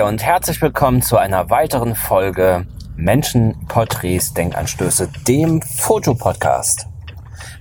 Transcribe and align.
Und 0.00 0.22
herzlich 0.22 0.62
willkommen 0.62 1.02
zu 1.02 1.18
einer 1.18 1.50
weiteren 1.50 1.94
Folge 1.94 2.66
Menschen, 2.96 3.66
Porträts, 3.68 4.32
Denkanstöße, 4.32 5.10
dem 5.28 5.60
Fotopodcast. 5.60 6.86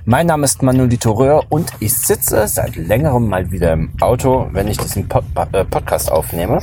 Mein 0.05 0.27
Name 0.27 0.45
ist 0.45 0.63
Manolito 0.63 1.11
Röhr 1.11 1.43
und 1.49 1.73
ich 1.81 1.93
sitze 1.93 2.47
seit 2.47 2.77
längerem 2.77 3.27
mal 3.27 3.51
wieder 3.51 3.73
im 3.73 3.91
Auto, 3.99 4.47
wenn 4.53 4.69
ich 4.69 4.77
diesen 4.77 5.09
Pod 5.09 5.25
äh, 5.51 5.65
Podcast 5.65 6.09
aufnehme. 6.09 6.59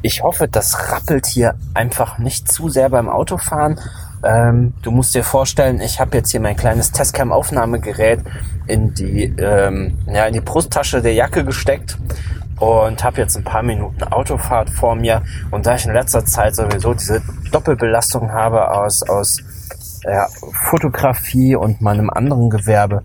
Ich 0.00 0.22
hoffe, 0.22 0.48
das 0.48 0.90
rappelt 0.90 1.26
hier 1.26 1.56
einfach 1.74 2.16
nicht 2.16 2.50
zu 2.50 2.70
sehr 2.70 2.88
beim 2.88 3.10
Autofahren. 3.10 3.78
Ähm, 4.24 4.72
du 4.80 4.90
musst 4.92 5.14
dir 5.14 5.24
vorstellen, 5.24 5.82
ich 5.82 6.00
habe 6.00 6.16
jetzt 6.16 6.30
hier 6.30 6.40
mein 6.40 6.56
kleines 6.56 6.90
Testcam-Aufnahmegerät 6.92 8.20
in 8.66 8.94
ähm, 9.38 9.98
ja, 10.06 10.24
in 10.24 10.32
die 10.32 10.40
Brusttasche 10.40 11.02
der 11.02 11.12
Jacke 11.12 11.44
gesteckt 11.44 11.98
und 12.58 13.04
habe 13.04 13.18
jetzt 13.18 13.36
ein 13.36 13.44
paar 13.44 13.62
Minuten 13.62 14.02
Autofahrt 14.04 14.70
vor 14.70 14.94
mir. 14.94 15.22
Und 15.50 15.66
da 15.66 15.74
ich 15.74 15.86
in 15.86 15.92
letzter 15.92 16.24
Zeit 16.24 16.56
sowieso 16.56 16.94
diese 16.94 17.22
Doppelbelastung 17.52 18.32
habe 18.32 18.70
aus, 18.70 19.02
aus 19.02 19.38
ja, 20.04 20.26
Fotografie 20.52 21.56
und 21.56 21.80
meinem 21.80 22.10
anderen 22.10 22.50
Gewerbe, 22.50 23.02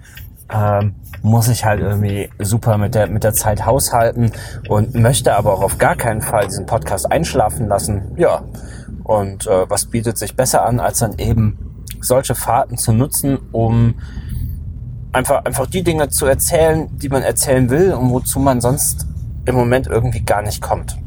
ähm, 0.49 0.95
muss 1.21 1.47
ich 1.47 1.65
halt 1.65 1.81
irgendwie 1.81 2.29
super 2.39 2.77
mit 2.77 2.95
der, 2.95 3.07
mit 3.07 3.23
der 3.23 3.33
Zeit 3.33 3.65
haushalten 3.65 4.31
und 4.69 4.95
möchte 4.95 5.35
aber 5.35 5.53
auch 5.53 5.61
auf 5.61 5.77
gar 5.77 5.95
keinen 5.95 6.21
Fall 6.21 6.47
diesen 6.47 6.65
Podcast 6.65 7.11
einschlafen 7.11 7.67
lassen. 7.67 8.13
Ja, 8.17 8.43
und 9.03 9.45
äh, 9.47 9.69
was 9.69 9.85
bietet 9.85 10.17
sich 10.17 10.35
besser 10.35 10.65
an, 10.65 10.79
als 10.79 10.99
dann 10.99 11.17
eben 11.19 11.85
solche 11.99 12.33
Fahrten 12.33 12.77
zu 12.77 12.91
nutzen, 12.93 13.37
um 13.51 13.95
einfach, 15.11 15.45
einfach 15.45 15.67
die 15.67 15.83
Dinge 15.83 16.09
zu 16.09 16.25
erzählen, 16.25 16.87
die 16.97 17.09
man 17.09 17.21
erzählen 17.21 17.69
will 17.69 17.93
und 17.93 18.09
wozu 18.11 18.39
man 18.39 18.61
sonst 18.61 19.05
im 19.45 19.55
Moment 19.55 19.87
irgendwie 19.87 20.21
gar 20.21 20.41
nicht 20.41 20.61
kommt. 20.61 20.97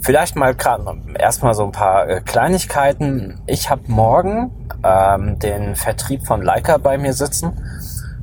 Vielleicht 0.00 0.34
mal 0.34 0.54
gerade 0.54 0.96
erstmal 1.16 1.54
so 1.54 1.64
ein 1.64 1.72
paar 1.72 2.08
äh, 2.08 2.20
Kleinigkeiten. 2.20 3.40
Ich 3.46 3.70
habe 3.70 3.82
morgen 3.86 4.50
ähm, 4.82 5.38
den 5.38 5.76
Vertrieb 5.76 6.26
von 6.26 6.42
Leica 6.42 6.78
bei 6.78 6.98
mir 6.98 7.12
sitzen. 7.12 7.52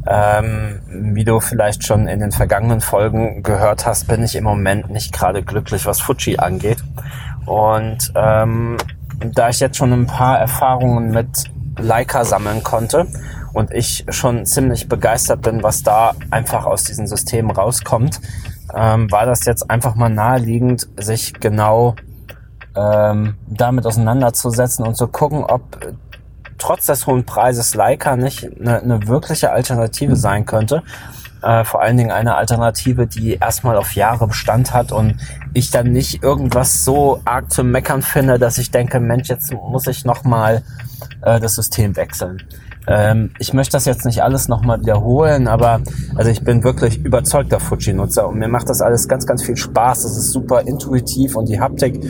Ähm, 0.06 0.82
wie 0.90 1.24
du 1.24 1.40
vielleicht 1.40 1.86
schon 1.86 2.08
in 2.08 2.20
den 2.20 2.32
vergangenen 2.32 2.82
Folgen 2.82 3.44
gehört 3.44 3.86
hast, 3.86 4.08
bin 4.08 4.24
ich 4.24 4.36
im 4.36 4.44
Moment 4.44 4.90
nicht 4.90 5.14
gerade 5.14 5.42
glücklich, 5.42 5.86
was 5.86 6.02
Fuji 6.02 6.38
angeht. 6.38 6.84
Und 7.46 8.12
ähm, 8.16 8.76
da 9.34 9.50
ich 9.50 9.60
jetzt 9.62 9.78
schon 9.78 9.94
ein 9.94 10.08
paar 10.08 10.38
Erfahrungen 10.38 11.12
mit 11.12 11.46
Leica 11.78 12.26
sammeln 12.26 12.62
konnte 12.62 13.08
und 13.54 13.72
ich 13.72 14.06
schon 14.10 14.46
ziemlich 14.46 14.88
begeistert 14.88 15.42
bin, 15.42 15.64
was 15.64 15.84
da 15.84 16.14
einfach 16.32 16.66
aus 16.66 16.84
diesen 16.84 17.08
Systemen 17.08 17.52
rauskommt, 17.52 18.20
ähm, 18.76 19.12
war 19.12 19.26
das 19.26 19.46
jetzt 19.46 19.70
einfach 19.70 19.96
mal 19.96 20.10
naheliegend, 20.10 20.88
sich 20.98 21.34
genau 21.34 21.96
ähm, 22.76 23.36
damit 23.48 23.86
auseinanderzusetzen 23.86 24.86
und 24.86 24.96
zu 24.96 25.08
gucken, 25.08 25.44
ob 25.44 25.78
trotz 26.58 26.86
des 26.86 27.08
hohen 27.08 27.26
Preises 27.26 27.74
Leica 27.74 28.16
nicht 28.16 28.50
eine, 28.60 28.82
eine 28.82 29.08
wirkliche 29.08 29.52
Alternative 29.52 30.16
sein 30.16 30.46
könnte. 30.46 30.84
Äh, 31.42 31.64
vor 31.64 31.82
allen 31.82 31.96
Dingen 31.96 32.12
eine 32.12 32.36
Alternative, 32.36 33.08
die 33.08 33.36
erstmal 33.36 33.78
auf 33.78 33.96
Jahre 33.96 34.28
Bestand 34.28 34.74
hat 34.74 34.92
und 34.92 35.16
ich 35.54 35.72
dann 35.72 35.92
nicht 35.92 36.22
irgendwas 36.22 36.84
so 36.84 37.22
arg 37.24 37.50
zu 37.50 37.64
meckern 37.64 38.02
finde, 38.02 38.38
dass 38.38 38.58
ich 38.58 38.72
denke, 38.72 39.00
Mensch, 39.00 39.30
jetzt 39.30 39.54
muss 39.54 39.88
ich 39.88 40.04
nochmal 40.04 40.64
äh, 41.22 41.40
das 41.40 41.56
System 41.56 41.96
wechseln. 41.96 42.44
Ähm, 42.92 43.30
ich 43.38 43.54
möchte 43.54 43.74
das 43.74 43.86
jetzt 43.86 44.04
nicht 44.04 44.24
alles 44.24 44.48
nochmal 44.48 44.82
wiederholen, 44.82 45.48
aber 45.48 45.82
also 46.16 46.32
ich 46.32 46.44
bin 46.44 46.64
wirklich 46.64 46.98
überzeugter 46.98 47.60
Fuji-Nutzer 47.60 48.28
und 48.28 48.40
mir 48.40 48.48
macht 48.48 48.68
das 48.68 48.82
alles 48.82 49.08
ganz, 49.08 49.28
ganz 49.28 49.44
viel 49.44 49.56
Spaß. 49.56 50.02
Das 50.02 50.18
ist 50.18 50.32
super 50.32 50.62
intuitiv 50.62 51.36
und 51.36 51.48
die 51.48 51.60
Haptik. 51.60 52.04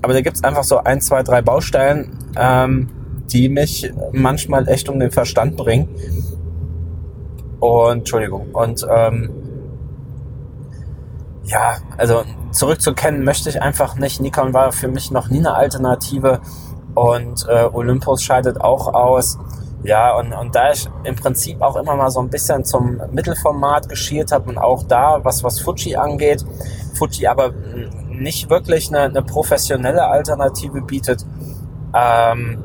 Aber 0.00 0.12
da 0.12 0.20
gibt's 0.20 0.44
einfach 0.44 0.62
so 0.62 0.78
ein, 0.78 1.00
zwei, 1.00 1.24
drei 1.24 1.42
Baustellen, 1.42 2.16
ähm, 2.36 2.88
die 3.32 3.48
mich 3.48 3.92
manchmal 4.12 4.68
echt 4.68 4.88
um 4.88 5.00
den 5.00 5.10
Verstand 5.10 5.56
bringen. 5.56 5.88
Und 7.58 7.98
Entschuldigung. 7.98 8.46
Und 8.52 8.86
ähm, 8.88 9.30
ja, 11.42 11.78
also 11.96 12.22
zurückzukennen 12.52 13.24
möchte 13.24 13.48
ich 13.48 13.60
einfach 13.60 13.96
nicht. 13.96 14.20
Nikon 14.20 14.54
war 14.54 14.70
für 14.70 14.86
mich 14.86 15.10
noch 15.10 15.30
nie 15.30 15.38
eine 15.38 15.54
Alternative 15.54 16.40
und 16.94 17.44
äh, 17.48 17.64
Olympus 17.72 18.22
scheidet 18.22 18.60
auch 18.60 18.94
aus. 18.94 19.36
Ja, 19.84 20.16
und, 20.16 20.32
und 20.32 20.54
da 20.54 20.70
ich 20.70 20.88
im 21.04 21.16
Prinzip 21.16 21.60
auch 21.60 21.76
immer 21.76 21.96
mal 21.96 22.10
so 22.10 22.20
ein 22.20 22.30
bisschen 22.30 22.64
zum 22.64 23.00
Mittelformat 23.10 23.88
geschielt 23.88 24.30
habe 24.30 24.48
und 24.48 24.58
auch 24.58 24.84
da, 24.84 25.24
was, 25.24 25.42
was 25.42 25.60
Fuji 25.60 25.96
angeht, 25.96 26.44
Fuji 26.94 27.26
aber 27.26 27.52
nicht 28.08 28.48
wirklich 28.48 28.88
eine, 28.88 29.00
eine 29.00 29.22
professionelle 29.22 30.06
Alternative 30.06 30.82
bietet, 30.82 31.26
ähm, 31.94 32.58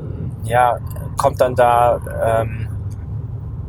ja, 0.44 0.78
kommt 1.16 1.40
dann 1.40 1.56
da 1.56 2.00
ähm, 2.22 2.68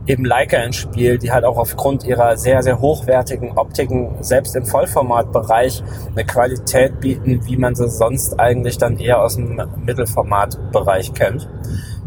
eben 0.06 0.26
Leica 0.26 0.58
ins 0.58 0.76
Spiel, 0.76 1.18
die 1.18 1.32
halt 1.32 1.44
auch 1.44 1.58
aufgrund 1.58 2.04
ihrer 2.04 2.38
sehr, 2.38 2.62
sehr 2.62 2.80
hochwertigen 2.80 3.58
Optiken 3.58 4.16
selbst 4.22 4.56
im 4.56 4.66
Vollformatbereich 4.66 5.84
eine 6.12 6.26
Qualität 6.26 7.00
bieten, 7.00 7.42
wie 7.46 7.58
man 7.58 7.74
sie 7.74 7.90
sonst 7.90 8.40
eigentlich 8.40 8.78
dann 8.78 8.98
eher 8.98 9.22
aus 9.22 9.36
dem 9.36 9.62
Mittelformatbereich 9.86 11.14
kennt 11.14 11.50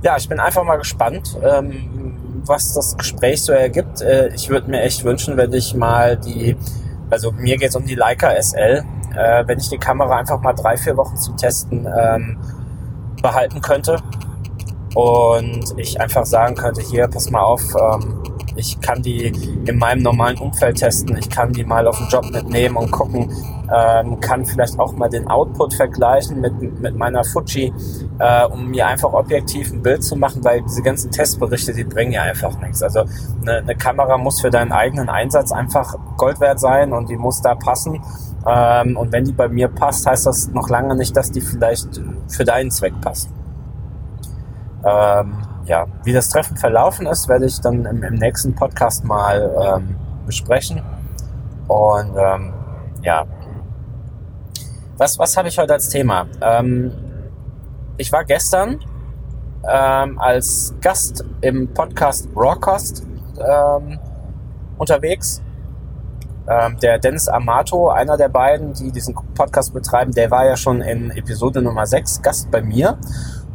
ja, 0.03 0.17
ich 0.17 0.29
bin 0.29 0.41
einfach 0.41 0.65
mal 0.65 0.77
gespannt, 0.77 1.37
ähm, 1.43 2.43
was 2.45 2.75
das 2.75 2.97
Gespräch 2.97 3.43
so 3.43 3.53
ergibt. 3.53 4.01
Äh, 4.01 4.29
ich 4.35 4.49
würde 4.49 4.71
mir 4.71 4.83
echt 4.83 5.05
wünschen, 5.05 5.37
wenn 5.37 5.53
ich 5.53 5.75
mal 5.75 6.17
die, 6.17 6.57
also 7.11 7.33
mir 7.33 7.57
geht's 7.57 7.77
um 7.77 7.87
die 7.87 7.95
Leica 7.95 8.31
SL, 8.41 8.85
äh, 9.17 9.47
wenn 9.47 9.59
ich 9.59 9.69
die 9.69 9.79
Kamera 9.79 10.17
einfach 10.19 10.41
mal 10.41 10.53
drei, 10.53 10.77
vier 10.77 10.97
Wochen 10.97 11.17
zum 11.17 11.37
Testen 11.37 11.87
ähm, 11.87 12.39
behalten 13.23 13.61
könnte 13.61 13.99
und 14.95 15.79
ich 15.79 16.01
einfach 16.01 16.27
sagen 16.27 16.55
könnte, 16.55 16.83
hier, 16.83 17.07
pass 17.09 17.31
mal 17.31 17.43
auf, 17.43 17.63
ähm, 17.75 18.23
ich 18.57 18.81
kann 18.81 19.03
die 19.03 19.33
in 19.65 19.79
meinem 19.79 20.03
normalen 20.03 20.39
Umfeld 20.39 20.79
testen, 20.79 21.17
ich 21.17 21.29
kann 21.29 21.53
die 21.53 21.65
mal 21.65 21.87
auf 21.87 21.99
den 21.99 22.09
Job 22.09 22.31
mitnehmen 22.31 22.77
und 22.77 22.91
gucken, 22.91 23.31
ähm, 23.75 24.21
kann 24.21 24.45
vielleicht 24.45 24.79
auch 24.79 24.93
mal 24.93 25.09
den 25.09 25.29
Output 25.29 25.75
vergleichen 25.75 26.41
mit, 26.41 26.81
mit 26.81 26.97
meiner 26.97 27.25
Fuji, 27.25 27.73
äh, 28.19 28.45
um 28.47 28.71
mir 28.71 28.87
einfach 28.87 29.13
objektiv 29.13 29.73
ein 29.73 29.83
Bild 29.83 30.05
zu 30.05 30.17
machen, 30.17 30.45
weil 30.45 30.63
diese 30.63 30.83
ganzen 30.83 31.11
Testberichte, 31.11 31.73
die 31.73 31.85
bringen 31.85 32.13
ja 32.13 32.23
einfach 32.23 32.59
nichts. 32.61 32.83
Also 32.83 33.05
eine, 33.41 33.59
eine 33.59 33.75
Kamera 33.75 34.19
muss 34.19 34.41
für 34.41 34.51
deinen 34.51 34.73
eigenen 34.73 35.09
Einsatz 35.09 35.53
einfach 35.53 35.97
Gold 36.17 36.41
wert 36.41 36.61
sein 36.61 36.93
und 36.93 37.09
die 37.09 37.17
muss 37.17 37.41
da 37.41 37.55
passen. 37.55 38.01
Ähm, 38.47 38.97
und 38.97 39.13
wenn 39.13 39.25
die 39.25 39.33
bei 39.33 39.49
mir 39.49 39.69
passt, 39.69 40.07
heißt 40.07 40.27
das 40.27 40.49
noch 40.49 40.69
lange 40.69 40.97
nicht, 40.97 41.17
dass 41.17 41.31
die 41.31 41.41
vielleicht 41.41 42.01
für 42.29 42.45
deinen 42.45 42.71
Zweck 42.71 43.01
passt. 43.01 43.31
Ähm, 44.84 45.34
ja, 45.65 45.87
wie 46.05 46.12
das 46.12 46.28
Treffen 46.28 46.56
verlaufen 46.56 47.06
ist, 47.06 47.28
werde 47.28 47.47
ich 47.47 47.61
dann 47.61 47.84
im, 47.87 48.03
im 48.03 48.15
nächsten 48.15 48.55
Podcast 48.55 49.05
mal 49.05 49.50
ähm, 49.77 49.97
besprechen. 50.27 50.83
Und 51.69 52.17
ähm, 52.17 52.53
ja, 53.03 53.27
was, 54.97 55.19
was 55.19 55.37
habe 55.37 55.49
ich 55.49 55.59
heute 55.59 55.72
als 55.72 55.89
Thema? 55.89 56.27
Ähm, 56.41 56.93
ich 57.97 58.12
war 58.12 58.25
gestern 58.25 58.81
ähm, 59.69 60.19
als 60.19 60.75
Gast 60.81 61.25
im 61.41 61.72
Podcast 61.72 62.28
Rawcost 62.34 63.06
ähm, 63.39 63.99
unterwegs. 64.78 65.43
Ähm, 66.49 66.77
der 66.83 66.99
Dennis 66.99 67.28
Amato, 67.28 67.89
einer 67.89 68.17
der 68.17 68.28
beiden, 68.28 68.72
die 68.72 68.91
diesen 68.91 69.15
Podcast 69.34 69.72
betreiben, 69.72 70.12
der 70.12 70.31
war 70.31 70.45
ja 70.45 70.56
schon 70.56 70.81
in 70.81 71.11
Episode 71.12 71.62
Nummer 71.62 71.87
6 71.87 72.21
Gast 72.21 72.51
bei 72.51 72.62
mir. 72.62 72.99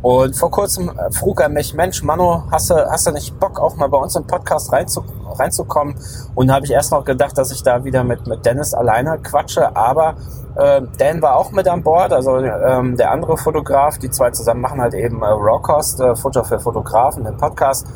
Und 0.01 0.35
vor 0.35 0.51
kurzem 0.51 0.89
äh, 0.89 1.11
frug 1.11 1.41
er 1.41 1.49
mich, 1.49 1.73
Mensch, 1.73 2.03
Mano, 2.03 2.43
hast 2.51 2.69
du, 2.69 2.75
hast 2.75 3.07
du 3.07 3.11
nicht 3.11 3.39
Bock, 3.39 3.59
auch 3.59 3.75
mal 3.75 3.89
bei 3.89 3.97
uns 3.97 4.15
im 4.15 4.25
Podcast 4.25 4.71
reinzu, 4.71 5.03
reinzukommen? 5.37 5.95
Und 6.35 6.47
da 6.47 6.55
habe 6.55 6.65
ich 6.65 6.71
erst 6.71 6.91
noch 6.91 7.03
gedacht, 7.03 7.37
dass 7.37 7.51
ich 7.51 7.63
da 7.63 7.83
wieder 7.83 8.03
mit, 8.03 8.27
mit 8.27 8.45
Dennis 8.45 8.73
alleine 8.73 9.17
quatsche, 9.17 9.75
aber 9.75 10.15
äh, 10.55 10.81
Dan 10.97 11.21
war 11.21 11.35
auch 11.35 11.51
mit 11.51 11.67
an 11.67 11.81
Bord, 11.81 12.13
also 12.13 12.37
ähm, 12.37 12.95
der 12.95 13.11
andere 13.11 13.37
Fotograf, 13.37 13.97
die 13.97 14.09
zwei 14.09 14.29
zusammen 14.31 14.61
machen 14.61 14.81
halt 14.81 14.93
eben 14.93 15.21
äh, 15.23 15.25
Rawcost, 15.25 15.99
äh, 15.99 16.15
Futter 16.15 16.43
für 16.43 16.59
Fotografen, 16.59 17.23
den 17.23 17.37
Podcast. 17.37 17.87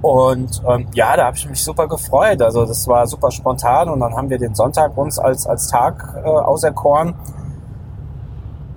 Und 0.00 0.62
ähm, 0.68 0.86
ja, 0.94 1.16
da 1.16 1.26
habe 1.26 1.36
ich 1.36 1.48
mich 1.48 1.62
super 1.62 1.88
gefreut. 1.88 2.40
Also 2.40 2.64
das 2.64 2.86
war 2.86 3.06
super 3.08 3.32
spontan 3.32 3.88
und 3.88 3.98
dann 3.98 4.16
haben 4.16 4.30
wir 4.30 4.38
den 4.38 4.54
Sonntag 4.54 4.96
uns 4.96 5.18
als, 5.18 5.44
als 5.46 5.66
Tag 5.66 6.14
äh, 6.24 6.28
auserkoren. 6.28 7.14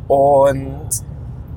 Und 0.07 0.89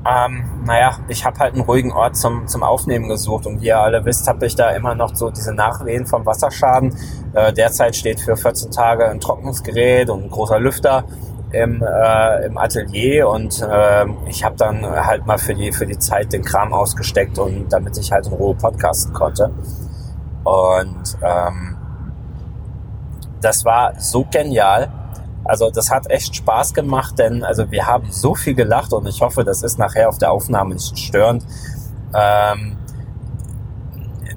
ähm, 0.06 0.44
naja, 0.64 0.98
ich 1.08 1.24
habe 1.24 1.38
halt 1.38 1.54
einen 1.54 1.62
ruhigen 1.62 1.92
Ort 1.92 2.16
zum, 2.16 2.46
zum 2.46 2.62
Aufnehmen 2.62 3.08
gesucht 3.08 3.46
und 3.46 3.60
wie 3.60 3.66
ihr 3.66 3.78
alle 3.78 4.04
wisst, 4.04 4.28
habe 4.28 4.44
ich 4.46 4.54
da 4.54 4.70
immer 4.70 4.94
noch 4.94 5.14
so 5.14 5.30
diese 5.30 5.54
Nachwehen 5.54 6.06
vom 6.06 6.26
Wasserschaden. 6.26 6.94
Äh, 7.32 7.52
derzeit 7.52 7.96
steht 7.96 8.20
für 8.20 8.36
14 8.36 8.70
Tage 8.70 9.08
ein 9.08 9.20
Trocknungsgerät 9.20 10.10
und 10.10 10.24
ein 10.24 10.30
großer 10.30 10.60
Lüfter 10.60 11.04
im, 11.52 11.82
äh, 11.82 12.46
im 12.46 12.58
Atelier 12.58 13.28
und 13.28 13.62
äh, 13.62 14.06
ich 14.26 14.44
habe 14.44 14.56
dann 14.56 14.84
halt 14.84 15.24
mal 15.26 15.38
für 15.38 15.54
die, 15.54 15.72
für 15.72 15.86
die 15.86 15.98
Zeit 15.98 16.32
den 16.32 16.44
Kram 16.44 16.72
ausgesteckt 16.72 17.38
und 17.38 17.72
damit 17.72 17.96
ich 17.96 18.12
halt 18.12 18.26
in 18.26 18.32
Ruhe 18.32 18.54
podcasten 18.54 19.14
konnte. 19.14 19.50
Und 20.42 21.16
ähm, 21.22 21.76
das 23.40 23.64
war 23.64 23.98
so 23.98 24.26
genial, 24.30 24.88
Also 25.44 25.70
das 25.70 25.90
hat 25.90 26.10
echt 26.10 26.34
Spaß 26.36 26.74
gemacht, 26.74 27.18
denn 27.18 27.44
also 27.44 27.70
wir 27.70 27.86
haben 27.86 28.10
so 28.10 28.34
viel 28.34 28.54
gelacht 28.54 28.92
und 28.92 29.06
ich 29.06 29.20
hoffe, 29.20 29.44
das 29.44 29.62
ist 29.62 29.78
nachher 29.78 30.08
auf 30.08 30.18
der 30.18 30.32
Aufnahme 30.32 30.74
nicht 30.74 30.98
störend. 30.98 31.44
Ähm, 32.14 32.76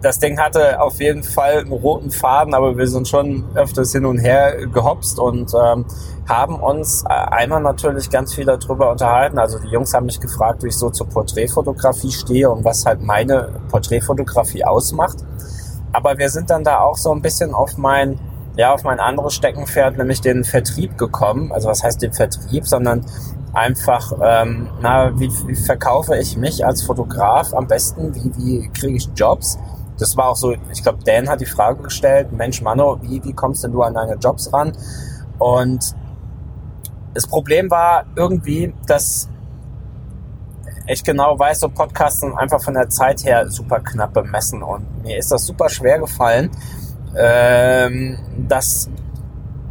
das 0.02 0.20
Ding 0.20 0.40
hatte 0.40 0.80
auf 0.82 1.00
jeden 1.00 1.24
Fall 1.24 1.60
einen 1.60 1.72
roten 1.72 2.12
Faden, 2.12 2.54
aber 2.54 2.78
wir 2.78 2.88
sind 2.88 3.08
schon 3.08 3.46
öfters 3.56 3.92
hin 3.92 4.06
und 4.06 4.20
her 4.20 4.68
gehopst 4.68 5.20
und 5.20 5.52
ähm, 5.54 5.86
haben 6.28 6.56
uns 6.56 7.04
äh, 7.04 7.14
einmal 7.14 7.62
natürlich 7.62 8.10
ganz 8.10 8.34
viel 8.34 8.46
darüber 8.46 8.92
unterhalten. 8.92 9.40
Also 9.40 9.60
die 9.60 9.68
Jungs 9.68 9.94
haben 9.94 10.06
mich 10.06 10.20
gefragt, 10.20 10.64
wie 10.64 10.68
ich 10.68 10.78
so 10.78 10.90
zur 10.90 11.08
Porträtfotografie 11.08 12.12
stehe 12.12 12.50
und 12.50 12.64
was 12.64 12.86
halt 12.86 13.02
meine 13.02 13.50
Porträtfotografie 13.70 14.64
ausmacht. 14.64 15.18
Aber 15.94 16.18
wir 16.18 16.30
sind 16.30 16.50
dann 16.50 16.64
da 16.64 16.82
auch 16.82 16.98
so 16.98 17.12
ein 17.12 17.22
bisschen 17.22 17.54
auf 17.54 17.78
mein, 17.78 18.20
ja, 18.58 18.74
auf 18.74 18.84
mein 18.84 19.00
anderes 19.00 19.36
Steckenpferd, 19.36 19.98
nämlich 19.98 20.20
den 20.20 20.44
Vertrieb 20.44 20.98
gekommen. 20.98 21.52
Also 21.52 21.70
was 21.70 21.84
heißt 21.84 22.02
den 22.02 22.12
Vertrieb, 22.12 22.68
sondern 22.68 23.06
einfach, 23.54 24.14
ähm, 24.22 24.68
na, 24.82 25.18
wie, 25.20 25.32
wie 25.48 25.56
verkaufe 25.56 26.18
ich 26.18 26.38
mich 26.38 26.66
als 26.66 26.82
Fotograf 26.82 27.54
am 27.54 27.68
besten? 27.68 28.14
Wie, 28.16 28.36
wie 28.36 28.70
kriege 28.70 28.98
ich 28.98 29.10
Jobs? 29.16 29.60
Das 30.00 30.18
war 30.18 30.30
auch 30.30 30.36
so, 30.36 30.56
ich 30.72 30.82
glaube, 30.82 31.00
Dan 31.06 31.30
hat 31.30 31.40
die 31.40 31.46
Frage 31.46 31.84
gestellt, 31.84 32.32
Mensch, 32.32 32.62
Mano, 32.62 33.00
wie, 33.02 33.24
wie 33.24 33.34
kommst 33.34 33.64
denn 33.64 33.72
du 33.72 33.84
an 33.84 33.94
deine 33.94 34.16
Jobs 34.16 34.52
ran? 34.52 34.74
Und 35.38 35.96
das 37.14 37.28
Problem 37.28 37.70
war 37.70 38.06
irgendwie, 38.16 38.74
dass 38.88 39.30
ich 40.88 41.04
genau 41.04 41.38
weiß, 41.38 41.60
so 41.60 41.70
Podcasts 41.70 42.22
sind 42.22 42.36
einfach 42.36 42.62
von 42.62 42.74
der 42.74 42.90
Zeit 42.90 43.24
her 43.24 43.50
super 43.50 43.80
knapp 43.82 44.14
bemessen 44.14 44.64
und 44.64 45.04
mir 45.04 45.18
ist 45.18 45.32
das 45.32 45.46
super 45.46 45.70
schwer 45.70 46.00
gefallen, 46.00 46.50
ähm, 47.18 48.18
dass 48.48 48.90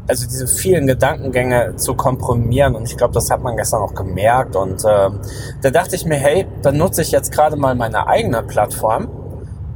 also 0.08 0.26
diese 0.26 0.46
vielen 0.46 0.86
Gedankengänge 0.86 1.76
zu 1.76 1.94
komprimieren. 1.94 2.74
Und 2.74 2.84
ich 2.84 2.96
glaube, 2.96 3.14
das 3.14 3.30
hat 3.30 3.42
man 3.42 3.56
gestern 3.56 3.82
auch 3.82 3.94
gemerkt. 3.94 4.56
Und 4.56 4.84
ähm, 4.88 5.20
da 5.62 5.70
dachte 5.70 5.96
ich 5.96 6.06
mir, 6.06 6.16
hey, 6.16 6.46
dann 6.62 6.76
nutze 6.76 7.02
ich 7.02 7.10
jetzt 7.10 7.32
gerade 7.32 7.56
mal 7.56 7.74
meine 7.74 8.06
eigene 8.06 8.42
Plattform. 8.42 9.08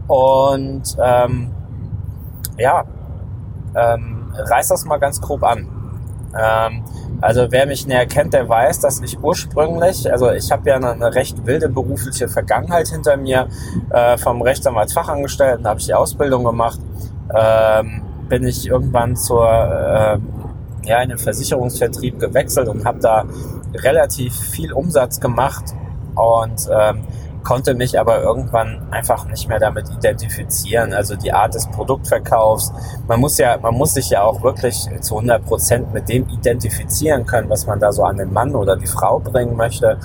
Und 0.06 0.96
ähm, 1.02 1.50
ja, 2.58 2.84
ähm, 3.74 4.32
reiß 4.34 4.68
das 4.68 4.84
mal 4.84 4.98
ganz 4.98 5.20
grob 5.20 5.42
an. 5.42 5.68
Ähm, 6.38 6.84
also 7.20 7.48
wer 7.50 7.66
mich 7.66 7.86
näher 7.86 8.06
kennt, 8.06 8.32
der 8.32 8.48
weiß, 8.48 8.80
dass 8.80 9.00
ich 9.00 9.22
ursprünglich, 9.22 10.10
also 10.10 10.30
ich 10.30 10.50
habe 10.50 10.70
ja 10.70 10.76
eine, 10.76 10.92
eine, 10.92 11.14
recht 11.14 11.44
wilde 11.44 11.68
berufliche 11.68 12.28
Vergangenheit 12.28 12.88
hinter 12.88 13.16
mir, 13.16 13.48
äh, 13.90 14.16
vom 14.16 14.40
Rechtsanwalt 14.40 14.92
Fachangestellten 14.92 15.66
habe 15.66 15.80
ich 15.80 15.86
die 15.86 15.94
Ausbildung 15.94 16.44
gemacht, 16.44 16.80
ähm, 17.34 18.02
bin 18.30 18.46
ich 18.46 18.66
irgendwann 18.66 19.16
zur 19.16 19.46
äh, 19.46 20.18
ja, 20.84 21.02
in 21.02 21.10
den 21.10 21.18
Versicherungsvertrieb 21.18 22.18
gewechselt 22.18 22.68
und 22.68 22.86
habe 22.86 23.00
da 23.00 23.26
relativ 23.74 24.34
viel 24.34 24.72
Umsatz 24.72 25.20
gemacht 25.20 25.74
und 26.14 26.68
ähm, 26.72 27.02
konnte 27.42 27.74
mich 27.74 27.98
aber 27.98 28.22
irgendwann 28.22 28.86
einfach 28.90 29.26
nicht 29.26 29.48
mehr 29.48 29.58
damit 29.58 29.90
identifizieren. 29.90 30.92
Also 30.92 31.16
die 31.16 31.32
Art 31.32 31.54
des 31.54 31.66
Produktverkaufs. 31.68 32.72
Man 33.06 33.20
muss 33.20 33.38
ja, 33.38 33.58
man 33.58 33.74
muss 33.74 33.94
sich 33.94 34.10
ja 34.10 34.22
auch 34.22 34.42
wirklich 34.42 34.88
zu 35.00 35.16
100 35.16 35.44
Prozent 35.44 35.92
mit 35.92 36.08
dem 36.08 36.28
identifizieren 36.28 37.26
können, 37.26 37.48
was 37.50 37.66
man 37.66 37.80
da 37.80 37.92
so 37.92 38.04
an 38.04 38.16
den 38.16 38.32
Mann 38.32 38.54
oder 38.54 38.76
die 38.76 38.86
Frau 38.86 39.18
bringen 39.18 39.56
möchte. 39.56 39.98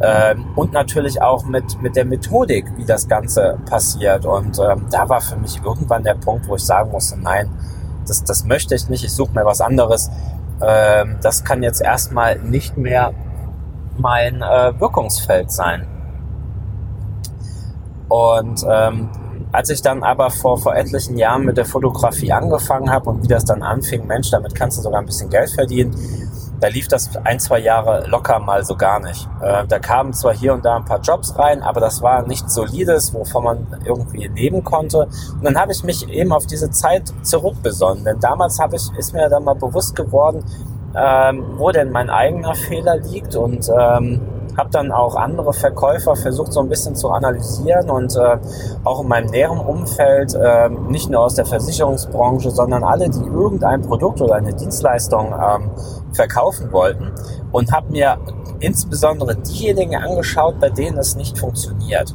Ähm, 0.00 0.44
und 0.56 0.72
natürlich 0.72 1.22
auch 1.22 1.44
mit, 1.46 1.80
mit 1.80 1.96
der 1.96 2.04
Methodik, 2.04 2.66
wie 2.76 2.84
das 2.84 3.08
Ganze 3.08 3.58
passiert. 3.68 4.26
Und 4.26 4.58
ähm, 4.58 4.86
da 4.90 5.08
war 5.08 5.20
für 5.20 5.36
mich 5.36 5.60
irgendwann 5.64 6.04
der 6.04 6.14
Punkt, 6.14 6.48
wo 6.48 6.56
ich 6.56 6.64
sagen 6.64 6.90
musste, 6.90 7.18
nein, 7.18 7.50
das, 8.06 8.22
das 8.22 8.44
möchte 8.44 8.74
ich 8.74 8.88
nicht, 8.88 9.04
ich 9.04 9.12
suche 9.12 9.32
mir 9.32 9.44
was 9.44 9.60
anderes. 9.60 10.10
Ähm, 10.60 11.16
das 11.22 11.44
kann 11.44 11.62
jetzt 11.62 11.80
erstmal 11.80 12.38
nicht 12.38 12.76
mehr 12.76 13.12
mein 13.96 14.42
äh, 14.42 14.78
Wirkungsfeld 14.78 15.50
sein. 15.50 15.86
Und 18.08 18.64
ähm, 18.70 19.08
als 19.52 19.70
ich 19.70 19.82
dann 19.82 20.02
aber 20.02 20.30
vor, 20.30 20.58
vor 20.58 20.74
etlichen 20.74 21.16
Jahren 21.16 21.44
mit 21.44 21.56
der 21.56 21.64
Fotografie 21.64 22.32
angefangen 22.32 22.90
habe 22.90 23.10
und 23.10 23.22
wie 23.22 23.28
das 23.28 23.44
dann 23.44 23.62
anfing, 23.62 24.06
Mensch, 24.06 24.30
damit 24.30 24.54
kannst 24.54 24.78
du 24.78 24.82
sogar 24.82 25.00
ein 25.00 25.06
bisschen 25.06 25.30
Geld 25.30 25.50
verdienen, 25.50 25.94
da 26.60 26.68
lief 26.68 26.88
das 26.88 27.10
ein, 27.24 27.38
zwei 27.38 27.58
Jahre 27.58 28.06
locker 28.08 28.38
mal 28.38 28.64
so 28.64 28.76
gar 28.76 29.00
nicht. 29.00 29.28
Äh, 29.42 29.66
da 29.66 29.78
kamen 29.78 30.12
zwar 30.12 30.34
hier 30.34 30.54
und 30.54 30.64
da 30.64 30.76
ein 30.76 30.84
paar 30.84 31.00
Jobs 31.00 31.38
rein, 31.38 31.62
aber 31.62 31.80
das 31.80 32.00
war 32.02 32.26
nichts 32.26 32.54
Solides, 32.54 33.12
wovon 33.12 33.44
man 33.44 33.66
irgendwie 33.84 34.28
leben 34.28 34.64
konnte. 34.64 35.08
Und 35.34 35.44
dann 35.44 35.58
habe 35.58 35.72
ich 35.72 35.84
mich 35.84 36.08
eben 36.08 36.32
auf 36.32 36.46
diese 36.46 36.70
Zeit 36.70 37.12
zurückbesonnen. 37.22 38.04
Denn 38.04 38.20
damals 38.20 38.58
habe 38.58 38.76
ich, 38.76 38.90
ist 38.96 39.12
mir 39.12 39.28
dann 39.28 39.44
mal 39.44 39.54
bewusst 39.54 39.94
geworden, 39.94 40.44
ähm, 40.96 41.44
wo 41.58 41.70
denn 41.70 41.90
mein 41.90 42.08
eigener 42.08 42.54
Fehler 42.54 42.96
liegt 42.96 43.36
und 43.36 43.70
ähm, 43.78 44.20
habe 44.56 44.70
dann 44.70 44.92
auch 44.92 45.16
andere 45.16 45.52
Verkäufer 45.52 46.16
versucht 46.16 46.52
so 46.52 46.60
ein 46.60 46.68
bisschen 46.68 46.94
zu 46.94 47.10
analysieren 47.10 47.90
und 47.90 48.16
äh, 48.16 48.38
auch 48.84 49.02
in 49.02 49.08
meinem 49.08 49.30
näheren 49.30 49.58
Umfeld, 49.58 50.34
äh, 50.34 50.68
nicht 50.68 51.10
nur 51.10 51.20
aus 51.20 51.34
der 51.34 51.46
Versicherungsbranche, 51.46 52.50
sondern 52.50 52.84
alle, 52.84 53.08
die 53.10 53.24
irgendein 53.24 53.82
Produkt 53.82 54.20
oder 54.20 54.34
eine 54.36 54.54
Dienstleistung 54.54 55.32
ähm, 55.34 55.70
verkaufen 56.12 56.72
wollten 56.72 57.12
und 57.52 57.72
habe 57.72 57.92
mir 57.92 58.18
insbesondere 58.60 59.36
diejenigen 59.36 59.96
angeschaut, 59.96 60.58
bei 60.60 60.70
denen 60.70 60.98
es 60.98 61.16
nicht 61.16 61.38
funktioniert. 61.38 62.14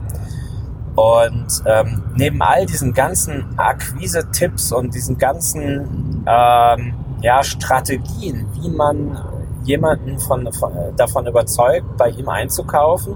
Und 0.95 1.63
ähm, 1.65 2.03
neben 2.15 2.41
all 2.41 2.65
diesen 2.65 2.93
ganzen 2.93 3.57
Akquise-Tipps 3.57 4.71
und 4.73 4.93
diesen 4.93 5.17
ganzen 5.17 6.25
ähm, 6.27 6.93
ja, 7.21 7.43
Strategien, 7.43 8.47
wie 8.55 8.69
man 8.69 9.17
jemanden 9.63 10.19
von, 10.19 10.51
von, 10.51 10.71
davon 10.95 11.27
überzeugt, 11.27 11.97
bei 11.97 12.09
ihm 12.09 12.29
einzukaufen 12.29 13.15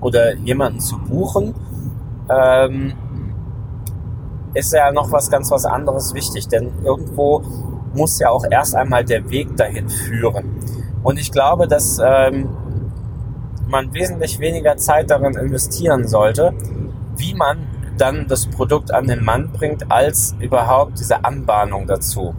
oder 0.00 0.34
jemanden 0.36 0.80
zu 0.80 0.98
buchen, 0.98 1.54
ähm, 2.28 2.92
ist 4.54 4.72
ja 4.72 4.90
noch 4.92 5.12
was 5.12 5.30
ganz 5.30 5.50
was 5.50 5.64
anderes 5.64 6.14
wichtig. 6.14 6.48
Denn 6.48 6.72
irgendwo 6.84 7.42
muss 7.94 8.18
ja 8.18 8.30
auch 8.30 8.44
erst 8.50 8.74
einmal 8.74 9.04
der 9.04 9.28
Weg 9.30 9.56
dahin 9.56 9.88
führen. 9.88 10.60
Und 11.02 11.18
ich 11.18 11.30
glaube, 11.30 11.68
dass 11.68 12.00
ähm, 12.04 12.48
man 13.68 13.92
wesentlich 13.94 14.38
weniger 14.38 14.76
Zeit 14.76 15.10
darin 15.10 15.34
investieren 15.34 16.06
sollte, 16.06 16.52
wie 17.16 17.34
man 17.34 17.66
dann 17.98 18.26
das 18.28 18.46
Produkt 18.46 18.92
an 18.92 19.06
den 19.06 19.24
Mann 19.24 19.50
bringt, 19.52 19.90
als 19.90 20.34
überhaupt 20.38 20.98
diese 20.98 21.24
Anbahnung 21.24 21.86
dazu. 21.86 22.34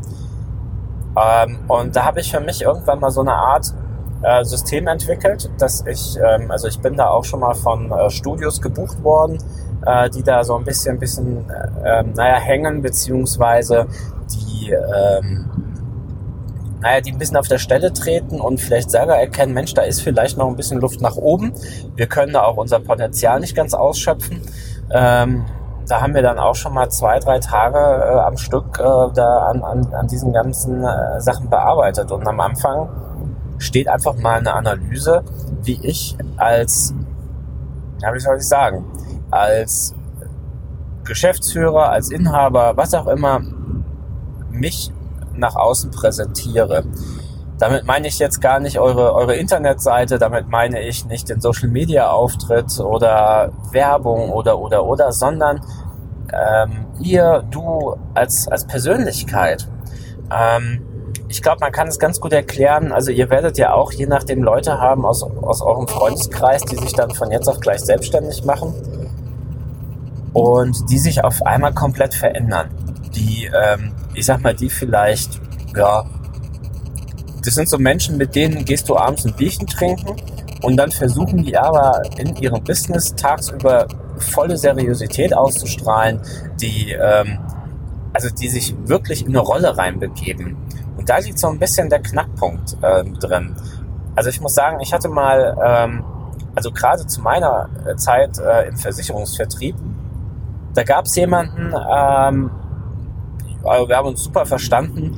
Ähm, 1.18 1.60
und 1.68 1.96
da 1.96 2.06
habe 2.06 2.20
ich 2.20 2.32
für 2.32 2.40
mich 2.40 2.62
irgendwann 2.62 3.00
mal 3.00 3.12
so 3.12 3.22
eine 3.22 3.34
Art 3.34 3.74
äh, 4.22 4.44
System 4.44 4.88
entwickelt, 4.88 5.50
dass 5.60 5.86
ich, 5.86 6.18
ähm, 6.18 6.52
also 6.52 6.68
ich 6.68 6.80
bin 6.80 6.96
da 6.96 7.10
auch 7.10 7.24
schon 7.24 7.40
mal 7.40 7.54
von 7.54 7.92
äh, 7.92 8.10
Studios 8.10 8.62
gebucht 8.62 9.04
worden, 9.04 9.38
äh, 9.86 10.10
die 10.10 10.24
da 10.24 10.44
so 10.44 10.56
ein 10.56 10.64
bisschen, 10.64 11.00
bisschen, 11.00 11.50
äh, 11.50 12.00
ähm, 12.00 12.14
naja, 12.16 12.36
hängen, 12.36 12.82
beziehungsweise 12.82 13.88
die, 14.32 14.72
ähm, 14.72 15.46
naja, 16.82 17.02
die 17.02 17.12
ein 17.12 17.18
bisschen 17.18 17.38
auf 17.38 17.48
der 17.48 17.58
Stelle 17.58 17.92
treten 17.94 18.40
und 18.40 18.60
vielleicht 18.60 18.92
selber 18.92 19.18
erkennen, 19.18 19.54
Mensch, 19.54 19.74
da 19.74 19.82
ist 19.82 20.02
vielleicht 20.02 20.38
noch 20.38 20.48
ein 20.48 20.56
bisschen 20.56 20.80
Luft 20.80 21.02
nach 21.02 21.16
oben. 21.16 21.54
Wir 21.96 22.08
können 22.08 22.34
da 22.34 22.44
auch 22.44 22.58
unser 22.58 22.80
Potenzial 22.80 23.40
nicht 23.40 23.56
ganz 23.56 23.74
ausschöpfen. 23.74 24.42
Ähm, 24.92 25.46
da 25.88 26.02
haben 26.02 26.14
wir 26.14 26.22
dann 26.22 26.38
auch 26.38 26.56
schon 26.56 26.74
mal 26.74 26.90
zwei, 26.90 27.20
drei 27.20 27.40
Tage 27.40 27.78
äh, 27.78 28.20
am 28.20 28.38
Stück 28.38 28.78
äh, 28.80 28.84
da 29.14 29.48
an, 29.50 29.64
an, 29.64 29.94
an 29.94 30.08
diesen 30.08 30.34
ganzen 30.34 30.84
äh, 30.84 31.22
Sachen 31.22 31.50
bearbeitet. 31.50 32.12
Und 32.12 32.28
am 32.28 32.40
Anfang 32.40 32.90
steht 33.58 33.88
einfach 33.88 34.16
mal 34.16 34.40
eine 34.40 34.54
Analyse, 34.54 35.24
wie 35.64 35.80
ich 35.82 36.18
als, 36.36 36.94
ja, 38.02 38.14
wie 38.14 38.20
soll 38.20 38.38
ich 38.38 38.48
sagen, 38.48 38.86
als 39.32 39.96
Geschäftsführer, 41.06 41.90
als 41.90 42.12
Inhaber, 42.12 42.76
was 42.76 42.94
auch 42.94 43.08
immer, 43.08 43.40
mich 44.52 44.92
nach 45.34 45.56
außen 45.56 45.92
präsentiere. 45.92 46.84
Damit 47.60 47.86
meine 47.86 48.08
ich 48.08 48.20
jetzt 48.20 48.40
gar 48.40 48.60
nicht 48.60 48.80
eure, 48.80 49.14
eure 49.14 49.36
Internetseite, 49.36 50.20
damit 50.20 50.48
meine 50.48 50.82
ich 50.82 51.06
nicht 51.06 51.30
den 51.30 51.42
Social 51.42 51.70
Media 51.70 52.10
Auftritt 52.10 52.80
oder 52.80 53.52
Werbung 53.72 54.32
oder 54.32 54.60
oder 54.60 54.86
oder, 54.86 55.12
sondern 55.12 55.62
ähm, 56.32 56.86
ihr, 57.00 57.44
du 57.50 57.96
als, 58.14 58.48
als 58.48 58.66
Persönlichkeit. 58.66 59.68
Ähm, 60.32 60.84
ich 61.30 61.42
glaube, 61.42 61.60
man 61.62 61.72
kann 61.72 61.88
es 61.88 62.00
ganz 62.00 62.20
gut 62.20 62.32
erklären. 62.32 62.92
Also 62.92 63.12
ihr 63.12 63.30
werdet 63.30 63.58
ja 63.58 63.74
auch 63.74 63.92
je 63.92 64.06
nachdem 64.06 64.44
Leute 64.44 64.80
haben 64.80 65.06
aus, 65.06 65.24
aus 65.24 65.62
eurem 65.62 65.88
Freundeskreis, 65.88 66.64
die 66.64 66.76
sich 66.76 66.94
dann 66.94 67.12
von 67.12 67.32
jetzt 67.32 67.48
auf 67.48 67.60
gleich 67.60 67.82
selbstständig 67.82 68.46
machen 68.46 68.74
und 70.34 70.90
die 70.90 71.00
sich 71.00 71.24
auf 71.24 71.46
einmal 71.46 71.74
komplett 71.74 72.14
verändern. 72.14 72.70
Die, 73.16 73.50
ähm, 73.54 73.94
ich 74.14 74.26
sag 74.26 74.42
mal, 74.42 74.54
die 74.54 74.70
vielleicht, 74.70 75.42
ja, 75.76 76.06
das 77.44 77.56
sind 77.56 77.70
so 77.70 77.78
Menschen, 77.78 78.18
mit 78.18 78.36
denen 78.36 78.66
gehst 78.66 78.90
du 78.90 78.98
abends 78.98 79.26
ein 79.26 79.34
Bierchen 79.34 79.68
trinken 79.68 80.16
und 80.62 80.78
dann 80.78 80.92
versuchen 80.92 81.44
die 81.44 81.58
aber 81.58 82.02
in 82.18 82.36
ihrem 82.38 82.64
Business 82.64 83.16
tagsüber 83.16 83.88
volle 84.18 84.58
Seriosität 84.58 85.36
auszustrahlen, 85.36 86.20
die, 86.62 86.92
ähm, 86.92 87.40
also 88.14 88.30
die 88.30 88.50
sich 88.50 88.76
wirklich 88.86 89.22
in 89.22 89.30
eine 89.30 89.40
Rolle 89.40 89.78
reinbegeben 89.78 90.58
und 90.98 91.10
da 91.10 91.20
liegt 91.20 91.40
so 91.40 91.48
ein 91.48 91.60
bisschen 91.60 91.90
der 91.90 92.02
Knackpunkt 92.02 92.78
äh, 92.82 93.04
drin. 93.04 93.56
Also 94.16 94.30
ich 94.30 94.42
muss 94.42 94.56
sagen, 94.56 94.80
ich 94.82 94.94
hatte 94.94 95.10
mal, 95.10 95.56
ähm, 95.64 96.04
also 96.56 96.72
gerade 96.72 97.06
zu 97.06 97.22
meiner 97.22 97.70
äh, 97.86 97.96
Zeit 97.96 98.40
äh, 98.40 98.68
im 98.68 98.78
Versicherungsvertrieb, 98.78 99.76
da 100.74 100.84
gab 100.84 101.06
es 101.06 101.16
jemanden, 101.16 101.68
ähm, 101.68 102.52
wir 103.64 103.98
haben 103.98 104.08
uns 104.08 104.24
super 104.24 104.46
verstanden, 104.46 105.16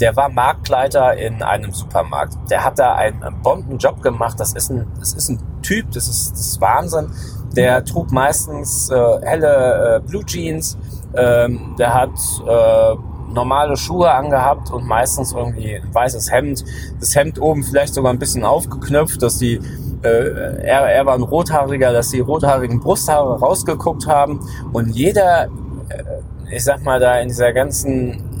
der 0.00 0.16
war 0.16 0.28
Marktleiter 0.28 1.16
in 1.16 1.42
einem 1.42 1.72
Supermarkt. 1.72 2.36
Der 2.50 2.64
hat 2.64 2.78
da 2.78 2.94
einen 2.94 3.20
Bombenjob 3.42 4.02
gemacht. 4.02 4.38
Das 4.38 4.52
ist 4.52 4.70
ein, 4.70 4.86
das 4.98 5.14
ist 5.14 5.28
ein 5.28 5.40
Typ, 5.62 5.90
das 5.92 6.08
ist, 6.08 6.32
das 6.32 6.40
ist 6.40 6.60
Wahnsinn. 6.60 7.10
Der 7.56 7.84
trug 7.84 8.12
meistens 8.12 8.90
äh, 8.90 8.94
helle 9.22 9.96
äh, 9.96 10.00
Blue 10.08 10.24
Jeans. 10.24 10.76
Ähm, 11.14 11.74
der 11.78 11.94
hat 11.94 12.10
äh, 12.46 12.96
normale 13.32 13.76
Schuhe 13.76 14.10
angehabt 14.10 14.70
und 14.70 14.86
meistens 14.86 15.32
irgendwie 15.32 15.76
ein 15.76 15.94
weißes 15.94 16.30
Hemd. 16.30 16.64
Das 17.00 17.14
Hemd 17.14 17.40
oben 17.40 17.62
vielleicht 17.64 17.94
sogar 17.94 18.12
ein 18.12 18.18
bisschen 18.18 18.44
aufgeknöpft, 18.44 19.22
dass 19.22 19.38
die 19.38 19.60
äh, 20.02 20.62
er, 20.62 20.82
er 20.82 21.06
war 21.06 21.14
ein 21.14 21.22
Rothaariger, 21.22 21.92
dass 21.92 22.10
die 22.10 22.20
rothaarigen 22.20 22.80
Brusthaare 22.80 23.38
rausgeguckt 23.38 24.06
haben 24.06 24.40
und 24.72 24.90
jeder, 24.90 25.44
äh, 25.88 26.54
ich 26.54 26.64
sag 26.64 26.84
mal 26.84 27.00
da 27.00 27.18
in 27.18 27.28
dieser 27.28 27.52
ganzen, 27.52 28.35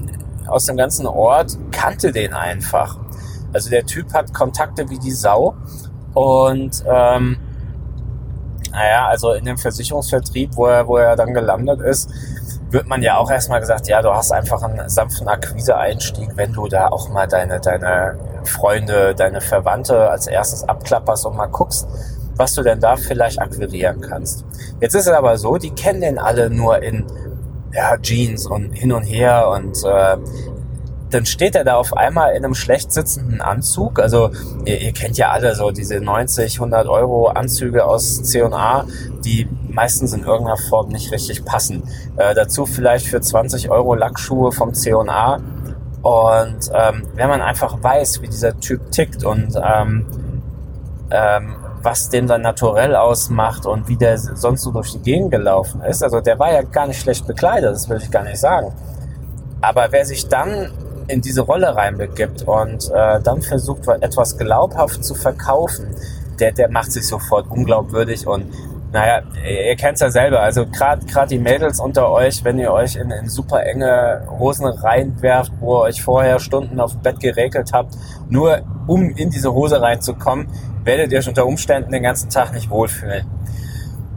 aus 0.48 0.66
dem 0.66 0.76
ganzen 0.76 1.06
Ort 1.06 1.56
kannte 1.70 2.12
den 2.12 2.34
einfach. 2.34 2.98
Also 3.52 3.70
der 3.70 3.86
Typ 3.86 4.12
hat 4.12 4.34
Kontakte 4.34 4.88
wie 4.90 4.98
die 4.98 5.12
Sau 5.12 5.54
und 6.14 6.84
ähm, 6.88 7.38
naja, 8.72 9.06
also 9.06 9.32
in 9.32 9.44
dem 9.44 9.56
Versicherungsvertrieb, 9.56 10.56
wo 10.56 10.66
er, 10.66 10.86
wo 10.86 10.96
er 10.98 11.16
dann 11.16 11.32
gelandet 11.32 11.80
ist, 11.80 12.10
wird 12.70 12.86
man 12.88 13.02
ja 13.02 13.16
auch 13.16 13.30
erstmal 13.30 13.60
gesagt, 13.60 13.88
ja, 13.88 14.02
du 14.02 14.12
hast 14.12 14.32
einfach 14.32 14.62
einen 14.62 14.88
sanften 14.88 15.28
Akquise-Einstieg, 15.28 16.30
wenn 16.36 16.52
du 16.52 16.66
da 16.68 16.88
auch 16.88 17.08
mal 17.08 17.26
deine, 17.26 17.60
deine 17.60 18.18
Freunde, 18.44 19.14
deine 19.14 19.40
Verwandte 19.40 20.10
als 20.10 20.26
erstes 20.26 20.64
abklapperst 20.64 21.26
und 21.26 21.36
mal 21.36 21.46
guckst, 21.46 21.88
was 22.36 22.52
du 22.54 22.62
denn 22.62 22.80
da 22.80 22.96
vielleicht 22.96 23.40
akquirieren 23.40 24.00
kannst. 24.00 24.44
Jetzt 24.80 24.94
ist 24.94 25.06
es 25.06 25.12
aber 25.12 25.38
so, 25.38 25.56
die 25.56 25.70
kennen 25.70 26.00
den 26.00 26.18
alle 26.18 26.50
nur 26.50 26.82
in 26.82 27.06
ja, 27.76 27.96
Jeans 27.98 28.46
und 28.46 28.72
hin 28.72 28.92
und 28.92 29.02
her 29.02 29.48
und 29.50 29.84
äh, 29.84 30.16
dann 31.10 31.24
steht 31.24 31.54
er 31.54 31.64
da 31.64 31.76
auf 31.76 31.96
einmal 31.96 32.34
in 32.34 32.44
einem 32.44 32.54
schlecht 32.54 32.92
sitzenden 32.92 33.40
Anzug. 33.40 34.00
Also 34.00 34.30
ihr, 34.64 34.80
ihr 34.80 34.92
kennt 34.92 35.16
ja 35.18 35.30
alle 35.30 35.54
so 35.54 35.70
diese 35.70 36.00
90, 36.00 36.54
100 36.54 36.88
Euro 36.88 37.28
Anzüge 37.28 37.84
aus 37.84 38.22
C&A, 38.22 38.86
die 39.24 39.48
meistens 39.68 40.12
in 40.12 40.24
irgendeiner 40.24 40.56
Form 40.56 40.88
nicht 40.88 41.12
richtig 41.12 41.44
passen. 41.44 41.84
Äh, 42.16 42.34
dazu 42.34 42.66
vielleicht 42.66 43.06
für 43.06 43.20
20 43.20 43.70
Euro 43.70 43.94
Lackschuhe 43.94 44.50
vom 44.50 44.74
C&A. 44.74 45.40
Und 46.02 46.70
ähm, 46.72 47.04
wenn 47.14 47.28
man 47.28 47.40
einfach 47.40 47.82
weiß, 47.82 48.22
wie 48.22 48.28
dieser 48.28 48.58
Typ 48.58 48.90
tickt 48.90 49.24
und 49.24 49.54
ähm, 49.62 50.06
ähm, 51.10 51.56
was 51.86 52.08
den 52.08 52.26
dann 52.26 52.42
naturell 52.42 52.96
ausmacht 52.96 53.64
und 53.64 53.86
wie 53.88 53.96
der 53.96 54.18
sonst 54.18 54.62
so 54.62 54.72
durch 54.72 54.90
die 54.90 55.02
Gegend 55.02 55.30
gelaufen 55.30 55.82
ist. 55.82 56.02
Also 56.02 56.20
der 56.20 56.36
war 56.36 56.52
ja 56.52 56.62
gar 56.62 56.88
nicht 56.88 57.00
schlecht 57.00 57.28
bekleidet, 57.28 57.72
das 57.72 57.88
will 57.88 57.98
ich 58.02 58.10
gar 58.10 58.24
nicht 58.24 58.38
sagen. 58.38 58.72
Aber 59.60 59.86
wer 59.90 60.04
sich 60.04 60.26
dann 60.26 60.72
in 61.06 61.20
diese 61.20 61.42
Rolle 61.42 61.76
reinbegibt 61.76 62.42
und 62.42 62.90
äh, 62.90 63.20
dann 63.22 63.40
versucht, 63.40 63.86
etwas 64.00 64.36
glaubhaft 64.36 65.04
zu 65.04 65.14
verkaufen, 65.14 65.86
der, 66.40 66.50
der 66.50 66.68
macht 66.68 66.90
sich 66.90 67.06
sofort 67.06 67.48
unglaubwürdig 67.48 68.26
und 68.26 68.52
naja, 68.92 69.22
ihr 69.44 69.76
kennt's 69.76 70.00
ja 70.00 70.10
selber, 70.10 70.40
also 70.40 70.66
gerade 70.66 71.06
gerade 71.06 71.28
die 71.28 71.38
Mädels 71.38 71.78
unter 71.78 72.10
euch, 72.10 72.42
wenn 72.42 72.58
ihr 72.58 72.72
euch 72.72 72.96
in, 72.96 73.12
in 73.12 73.28
super 73.28 73.62
enge 73.62 74.22
Hosen 74.40 74.66
reinwerft, 74.66 75.52
wo 75.60 75.76
ihr 75.76 75.82
euch 75.82 76.02
vorher 76.02 76.40
Stunden 76.40 76.80
auf 76.80 76.92
dem 76.92 77.02
Bett 77.02 77.20
geregelt 77.20 77.70
habt, 77.72 77.94
nur 78.28 78.62
um 78.86 79.10
in 79.10 79.30
diese 79.30 79.52
Hose 79.52 79.80
reinzukommen, 79.80 80.48
werdet 80.84 81.12
ihr 81.12 81.18
euch 81.18 81.28
unter 81.28 81.46
Umständen 81.46 81.92
den 81.92 82.02
ganzen 82.02 82.30
Tag 82.30 82.52
nicht 82.52 82.70
wohlfühlen. 82.70 83.26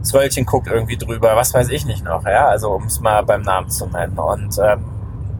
Das 0.00 0.14
Röllchen 0.14 0.46
guckt 0.46 0.68
irgendwie 0.68 0.96
drüber, 0.96 1.36
was 1.36 1.52
weiß 1.52 1.68
ich 1.68 1.84
nicht 1.84 2.04
noch, 2.04 2.24
ja, 2.24 2.46
also 2.46 2.70
um 2.70 2.84
es 2.84 3.00
mal 3.00 3.22
beim 3.22 3.42
Namen 3.42 3.68
zu 3.68 3.86
nennen. 3.86 4.18
Und 4.18 4.58
ähm, 4.58 4.84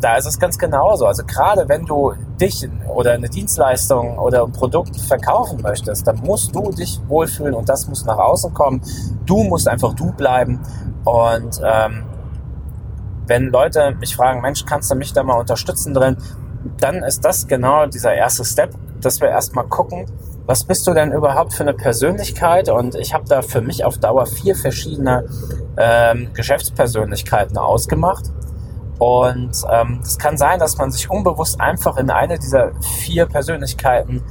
da 0.00 0.16
ist 0.16 0.26
es 0.26 0.38
ganz 0.38 0.58
genauso. 0.58 1.06
Also 1.06 1.24
gerade 1.24 1.68
wenn 1.68 1.84
du 1.86 2.12
dich 2.40 2.68
oder 2.88 3.12
eine 3.12 3.28
Dienstleistung 3.28 4.18
oder 4.18 4.44
ein 4.44 4.52
Produkt 4.52 4.96
verkaufen 4.96 5.60
möchtest, 5.62 6.06
dann 6.06 6.18
musst 6.20 6.54
du 6.54 6.70
dich 6.70 7.00
wohlfühlen 7.08 7.54
und 7.54 7.68
das 7.68 7.88
muss 7.88 8.04
nach 8.04 8.18
außen 8.18 8.52
kommen. 8.54 8.82
Du 9.26 9.42
musst 9.44 9.68
einfach 9.68 9.94
du 9.94 10.12
bleiben. 10.12 10.60
Und 11.04 11.60
ähm, 11.64 12.04
wenn 13.26 13.46
Leute 13.46 13.94
mich 14.00 14.16
fragen, 14.16 14.40
Mensch, 14.40 14.64
kannst 14.64 14.90
du 14.90 14.94
mich 14.94 15.12
da 15.12 15.22
mal 15.22 15.38
unterstützen 15.38 15.94
drin, 15.94 16.16
dann 16.78 17.02
ist 17.02 17.24
das 17.24 17.46
genau 17.46 17.86
dieser 17.86 18.14
erste 18.14 18.44
Step, 18.44 18.70
dass 19.00 19.20
wir 19.20 19.28
erstmal 19.28 19.66
gucken, 19.66 20.06
was 20.46 20.64
bist 20.64 20.86
du 20.86 20.94
denn 20.94 21.12
überhaupt 21.12 21.52
für 21.52 21.62
eine 21.62 21.74
Persönlichkeit? 21.74 22.68
Und 22.68 22.94
ich 22.96 23.14
habe 23.14 23.24
da 23.28 23.42
für 23.42 23.60
mich 23.60 23.84
auf 23.84 23.98
Dauer 23.98 24.26
vier 24.26 24.56
verschiedene 24.56 25.24
ähm, 25.76 26.30
Geschäftspersönlichkeiten 26.34 27.56
ausgemacht 27.56 28.24
und 29.00 29.52
ähm, 29.72 30.00
es 30.02 30.18
kann 30.18 30.36
sein, 30.36 30.58
dass 30.58 30.76
man 30.76 30.90
sich 30.90 31.10
unbewusst 31.10 31.58
einfach 31.58 31.96
in 31.96 32.10
eine 32.10 32.38
dieser 32.38 32.72
vier 32.82 33.24
Persönlichkeiten 33.24 34.22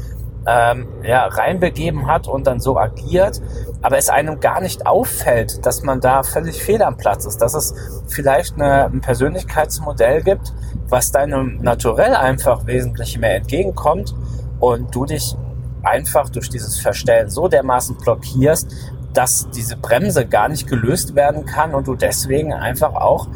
ähm, 0.45 0.88
ja, 1.01 1.25
reinbegeben 1.25 2.05
hat 2.05 2.27
und 2.27 2.45
dann 2.45 2.59
so 2.59 2.77
agiert, 2.77 3.41
aber 3.81 3.98
es 3.98 4.09
einem 4.09 4.39
gar 4.39 4.62
nicht 4.62 4.86
auffällt, 4.86 5.65
dass 5.65 5.81
man 5.81 6.01
da 6.01 6.21
völlig 6.21 6.62
fehl 6.62 6.83
am 6.83 6.98
Platz 6.98 7.25
ist, 7.25 7.39
dass 7.39 7.55
es 7.55 7.74
vielleicht 8.09 8.55
eine, 8.55 8.86
ein 8.86 9.01
Persönlichkeitsmodell 9.01 10.21
gibt, 10.21 10.53
was 10.89 11.12
deinem 11.12 11.62
Naturell 11.62 12.15
einfach 12.15 12.65
wesentlich 12.65 13.17
mehr 13.17 13.36
entgegenkommt 13.36 14.13
und 14.60 14.93
du 14.93 15.05
dich 15.05 15.36
einfach 15.84 16.29
durch 16.29 16.50
dieses 16.50 16.79
Verstellen 16.79 17.29
so 17.29 17.48
dermaßen 17.48 17.98
blockierst, 17.98 18.75
dass 19.13 19.50
diese 19.50 19.77
Bremse 19.77 20.25
gar 20.25 20.50
nicht 20.50 20.67
gelöst 20.67 21.15
werden 21.15 21.46
kann 21.46 21.74
und 21.74 21.88
du 21.88 21.96
deswegen 21.96 22.53
einfach 22.53 22.93
auch 22.93 23.27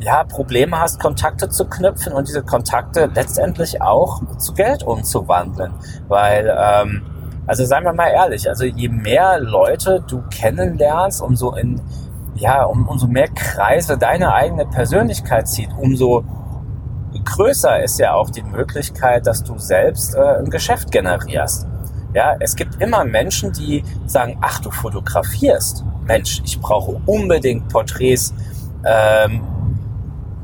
ja, 0.00 0.24
Probleme 0.24 0.78
hast, 0.78 1.00
Kontakte 1.00 1.48
zu 1.48 1.66
knüpfen 1.66 2.12
und 2.12 2.28
diese 2.28 2.42
Kontakte 2.42 3.10
letztendlich 3.14 3.80
auch 3.80 4.20
zu 4.38 4.52
Geld 4.52 4.82
umzuwandeln. 4.82 5.72
Weil, 6.08 6.54
ähm, 6.58 7.02
also 7.46 7.64
seien 7.64 7.84
wir 7.84 7.92
mal 7.92 8.08
ehrlich, 8.08 8.48
also 8.48 8.64
je 8.64 8.88
mehr 8.88 9.38
Leute 9.40 10.04
du 10.06 10.22
kennenlernst, 10.30 11.22
umso 11.22 11.54
in, 11.54 11.80
ja, 12.34 12.64
um, 12.64 12.88
umso 12.88 13.06
mehr 13.06 13.28
Kreise 13.28 13.96
deine 13.96 14.34
eigene 14.34 14.66
Persönlichkeit 14.66 15.48
zieht, 15.48 15.70
umso 15.78 16.24
größer 17.22 17.82
ist 17.82 17.98
ja 17.98 18.14
auch 18.14 18.30
die 18.30 18.42
Möglichkeit, 18.42 19.26
dass 19.26 19.44
du 19.44 19.58
selbst 19.58 20.14
äh, 20.14 20.38
ein 20.38 20.50
Geschäft 20.50 20.90
generierst. 20.90 21.66
Ja, 22.14 22.36
es 22.40 22.56
gibt 22.56 22.80
immer 22.80 23.04
Menschen, 23.04 23.52
die 23.52 23.84
sagen, 24.06 24.38
ach, 24.40 24.60
du 24.60 24.70
fotografierst. 24.70 25.84
Mensch, 26.06 26.40
ich 26.44 26.60
brauche 26.60 27.00
unbedingt 27.06 27.68
Porträts 27.68 28.32
ähm, 28.84 29.42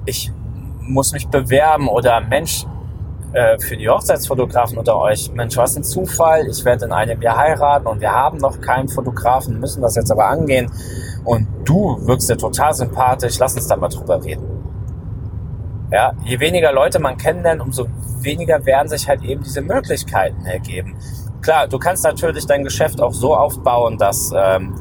ich 0.06 0.32
muss 0.80 1.12
mich 1.12 1.28
bewerben 1.28 1.88
oder 1.88 2.20
Mensch, 2.20 2.66
äh, 3.32 3.58
für 3.58 3.76
die 3.76 3.88
Hochzeitsfotografen 3.88 4.76
unter 4.76 4.96
euch, 4.96 5.30
Mensch, 5.32 5.56
was 5.56 5.76
ein 5.76 5.84
Zufall, 5.84 6.48
ich 6.48 6.64
werde 6.64 6.86
in 6.86 6.92
einem 6.92 7.22
Jahr 7.22 7.36
heiraten 7.36 7.86
und 7.86 8.00
wir 8.00 8.10
haben 8.10 8.38
noch 8.38 8.60
keinen 8.60 8.88
Fotografen, 8.88 9.60
müssen 9.60 9.82
das 9.82 9.94
jetzt 9.94 10.10
aber 10.10 10.26
angehen 10.26 10.70
und 11.24 11.46
du 11.64 12.04
wirkst 12.06 12.28
dir 12.28 12.36
total 12.36 12.74
sympathisch, 12.74 13.38
lass 13.38 13.54
uns 13.54 13.68
da 13.68 13.76
mal 13.76 13.88
drüber 13.88 14.22
reden. 14.24 14.49
Ja, 15.90 16.12
je 16.24 16.38
weniger 16.38 16.72
Leute 16.72 17.00
man 17.00 17.16
kennenlernt, 17.16 17.60
umso 17.60 17.86
weniger 18.20 18.64
werden 18.64 18.88
sich 18.88 19.08
halt 19.08 19.22
eben 19.22 19.42
diese 19.42 19.60
Möglichkeiten 19.60 20.46
ergeben. 20.46 20.96
Klar, 21.42 21.66
du 21.68 21.78
kannst 21.78 22.04
natürlich 22.04 22.46
dein 22.46 22.64
Geschäft 22.64 23.00
auch 23.00 23.12
so 23.12 23.34
aufbauen, 23.34 23.98
dass 23.98 24.32
ähm, 24.36 24.74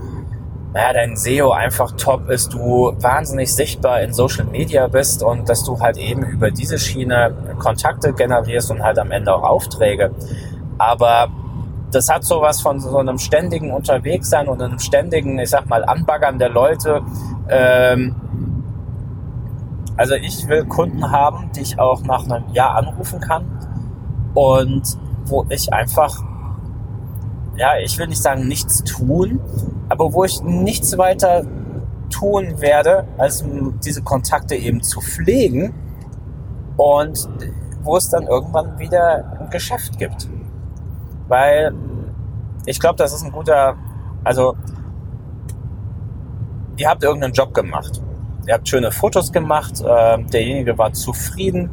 naja, 0.74 0.94
dein 0.94 1.16
SEO 1.16 1.52
einfach 1.52 1.94
top 1.94 2.30
ist, 2.30 2.54
du 2.54 2.94
wahnsinnig 3.00 3.54
sichtbar 3.54 4.02
in 4.02 4.14
Social 4.14 4.46
Media 4.46 4.88
bist 4.88 5.24
und 5.24 5.50
dass 5.50 5.64
du 5.64 5.80
halt 5.80 5.98
eben 5.98 6.24
über 6.24 6.52
diese 6.52 6.78
Schiene 6.78 7.34
Kontakte 7.58 8.14
generierst 8.14 8.70
und 8.70 8.84
halt 8.84 9.00
am 9.00 9.12
Ende 9.12 9.34
auch 9.34 9.44
Aufträge. 9.44 10.12
Aber 10.78 11.30
das 11.92 12.08
hat 12.10 12.24
sowas 12.24 12.62
von 12.62 12.80
so 12.80 12.98
einem 12.98 13.18
ständigen 13.18 13.72
Unterwegssein 13.72 14.48
und 14.48 14.62
einem 14.62 14.78
ständigen, 14.78 15.40
ich 15.40 15.50
sag 15.50 15.68
mal, 15.68 15.84
Anbaggern 15.84 16.38
der 16.38 16.50
Leute. 16.50 17.02
Ähm, 17.50 18.16
also 20.00 20.16
ich 20.16 20.48
will 20.48 20.64
Kunden 20.64 21.12
haben, 21.12 21.52
die 21.54 21.60
ich 21.60 21.78
auch 21.78 22.04
nach 22.04 22.24
einem 22.24 22.54
Jahr 22.54 22.76
anrufen 22.76 23.20
kann 23.20 23.44
und 24.34 24.98
wo 25.26 25.46
ich 25.50 25.74
einfach 25.74 26.24
ja, 27.58 27.78
ich 27.84 27.98
will 27.98 28.08
nicht 28.08 28.22
sagen 28.22 28.48
nichts 28.48 28.82
tun, 28.86 29.42
aber 29.90 30.14
wo 30.14 30.24
ich 30.24 30.42
nichts 30.42 30.98
weiter 30.98 31.44
tun 32.10 32.62
werde, 32.62 33.06
als 33.18 33.44
diese 33.84 34.02
Kontakte 34.02 34.56
eben 34.56 34.82
zu 34.82 35.02
pflegen 35.02 35.74
und 36.78 37.28
wo 37.84 37.98
es 37.98 38.10
dann 38.10 38.26
irgendwann 38.26 38.80
wieder 38.80 39.38
ein 39.38 39.50
Geschäft 39.50 40.00
gibt. 40.00 40.30
Weil 41.28 41.74
ich 42.66 42.80
glaube, 42.80 42.96
das 42.96 43.12
ist 43.12 43.24
ein 43.26 43.34
guter, 43.34 43.76
also 44.24 44.56
ihr 46.78 46.88
habt 46.90 47.04
irgendeinen 47.04 47.34
Job 47.34 47.54
gemacht. 47.54 48.02
Ihr 48.50 48.56
habt 48.56 48.68
schöne 48.68 48.92
Fotos 48.92 49.32
gemacht, 49.32 49.80
äh, 49.80 50.18
derjenige 50.24 50.76
war 50.76 50.92
zufrieden 50.92 51.70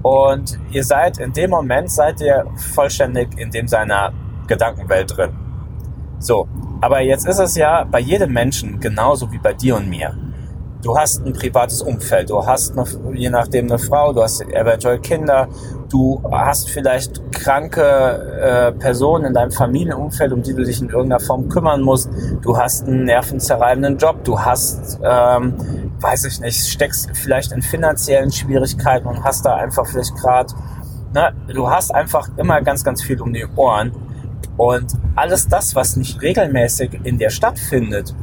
und 0.00 0.56
ihr 0.70 0.84
seid 0.84 1.18
in 1.18 1.32
dem 1.32 1.50
Moment, 1.50 1.90
seid 1.90 2.20
ihr 2.20 2.46
vollständig 2.72 3.36
in 3.36 3.50
dem 3.50 3.66
seiner 3.66 4.12
Gedankenwelt 4.46 5.16
drin. 5.16 5.30
So, 6.20 6.46
aber 6.80 7.00
jetzt 7.00 7.26
ist 7.26 7.40
es 7.40 7.56
ja 7.56 7.82
bei 7.82 7.98
jedem 7.98 8.32
Menschen 8.32 8.78
genauso 8.78 9.32
wie 9.32 9.38
bei 9.38 9.52
dir 9.52 9.74
und 9.74 9.90
mir. 9.90 10.16
Du 10.82 10.96
hast 10.96 11.26
ein 11.26 11.34
privates 11.34 11.82
Umfeld, 11.82 12.30
du 12.30 12.44
hast 12.44 12.72
eine, 12.72 12.86
je 13.14 13.28
nachdem 13.28 13.66
eine 13.66 13.78
Frau, 13.78 14.14
du 14.14 14.22
hast 14.22 14.40
eventuell 14.40 14.98
Kinder, 14.98 15.46
du 15.90 16.22
hast 16.30 16.70
vielleicht 16.70 17.20
kranke 17.32 17.82
äh, 17.82 18.72
Personen 18.72 19.26
in 19.26 19.34
deinem 19.34 19.50
Familienumfeld, 19.50 20.32
um 20.32 20.42
die 20.42 20.54
du 20.54 20.64
dich 20.64 20.80
in 20.80 20.88
irgendeiner 20.88 21.20
Form 21.20 21.50
kümmern 21.50 21.82
musst. 21.82 22.08
Du 22.40 22.56
hast 22.56 22.86
einen 22.86 23.04
nervenzerreibenden 23.04 23.98
Job, 23.98 24.24
du 24.24 24.40
hast, 24.40 24.98
ähm, 25.02 25.54
weiß 26.00 26.24
ich 26.24 26.40
nicht, 26.40 26.66
steckst 26.66 27.10
vielleicht 27.12 27.52
in 27.52 27.60
finanziellen 27.60 28.32
Schwierigkeiten 28.32 29.06
und 29.06 29.22
hast 29.22 29.44
da 29.44 29.56
einfach 29.56 29.86
vielleicht 29.86 30.14
gerade, 30.16 30.54
ne, 31.12 31.34
du 31.52 31.68
hast 31.68 31.94
einfach 31.94 32.30
immer 32.38 32.62
ganz, 32.62 32.84
ganz 32.84 33.02
viel 33.02 33.20
um 33.20 33.34
die 33.34 33.44
Ohren. 33.54 33.92
Und 34.56 34.92
alles 35.14 35.46
das, 35.46 35.74
was 35.74 35.96
nicht 35.96 36.22
regelmäßig 36.22 37.00
in 37.04 37.18
dir 37.18 37.30
stattfindet, 37.30 38.14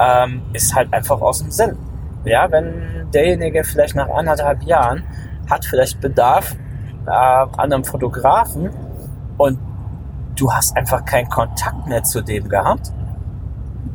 ähm, 0.00 0.42
ist 0.52 0.74
halt 0.74 0.92
einfach 0.92 1.20
aus 1.20 1.40
dem 1.40 1.50
Sinn. 1.50 1.76
Ja, 2.24 2.50
wenn 2.50 3.10
derjenige 3.12 3.64
vielleicht 3.64 3.96
nach 3.96 4.08
anderthalb 4.08 4.62
Jahren 4.62 5.02
hat 5.50 5.64
vielleicht 5.64 6.00
Bedarf 6.00 6.56
äh, 7.06 7.10
an 7.10 7.72
einem 7.72 7.84
Fotografen 7.84 8.70
und 9.38 9.58
du 10.36 10.52
hast 10.52 10.76
einfach 10.76 11.04
keinen 11.04 11.28
Kontakt 11.28 11.86
mehr 11.86 12.02
zu 12.04 12.22
dem 12.22 12.48
gehabt, 12.48 12.92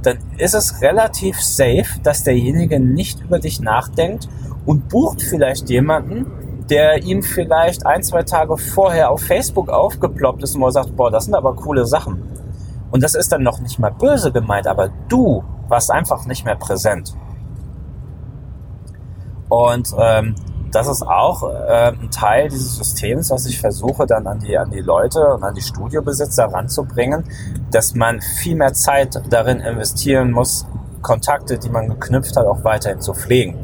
dann 0.04 0.18
ist 0.38 0.54
es 0.54 0.82
relativ 0.82 1.42
safe, 1.42 2.00
dass 2.04 2.24
derjenige 2.24 2.80
nicht 2.80 3.22
über 3.22 3.40
dich 3.40 3.60
nachdenkt 3.60 4.28
und 4.66 4.90
bucht 4.90 5.22
vielleicht 5.22 5.70
jemanden, 5.70 6.28
der 6.70 7.04
ihm 7.04 7.24
vielleicht 7.24 7.86
ein, 7.86 8.04
zwei 8.04 8.24
Tage 8.24 8.58
vorher 8.58 9.10
auf 9.12 9.22
Facebook 9.22 9.70
aufgeploppt 9.70 10.44
ist 10.44 10.56
und 10.56 10.62
er 10.62 10.72
sagt, 10.72 10.96
boah, 10.96 11.10
das 11.10 11.26
sind 11.26 11.34
aber 11.34 11.56
coole 11.56 11.86
Sachen. 11.86 12.24
Und 12.92 13.04
das 13.04 13.16
ist 13.16 13.32
dann 13.32 13.44
noch 13.44 13.60
nicht 13.60 13.80
mal 13.80 13.92
böse 13.92 14.32
gemeint, 14.32 14.68
aber 14.68 14.90
du 15.08 15.44
warst 15.70 15.92
einfach 15.92 16.26
nicht 16.26 16.46
mehr 16.46 16.56
präsent. 16.56 17.16
Und 19.50 19.94
ähm, 19.98 20.36
das 20.72 20.88
ist 20.88 21.02
auch 21.02 21.44
äh, 21.44 21.94
ein 21.94 22.12
Teil 22.12 22.50
dieses 22.50 22.76
Systems, 22.76 23.32
was 23.32 23.46
ich 23.46 23.60
versuche 23.60 24.06
dann 24.06 24.28
an 24.28 24.40
die, 24.40 24.58
an 24.58 24.70
die 24.70 24.82
Leute 24.82 25.34
und 25.34 25.44
an 25.44 25.54
die 25.54 25.62
Studiobesitzer 25.62 26.46
ranzubringen, 26.46 27.24
dass 27.72 27.96
man 27.96 28.22
viel 28.22 28.56
mehr 28.56 28.74
Zeit 28.74 29.22
darin 29.30 29.60
investieren 29.60 30.32
muss, 30.32 30.68
Kontakte, 31.02 31.58
die 31.58 31.70
man 31.70 31.88
geknüpft 31.88 32.36
hat, 32.36 32.46
auch 32.46 32.64
weiterhin 32.64 33.00
zu 33.00 33.14
pflegen. 33.14 33.58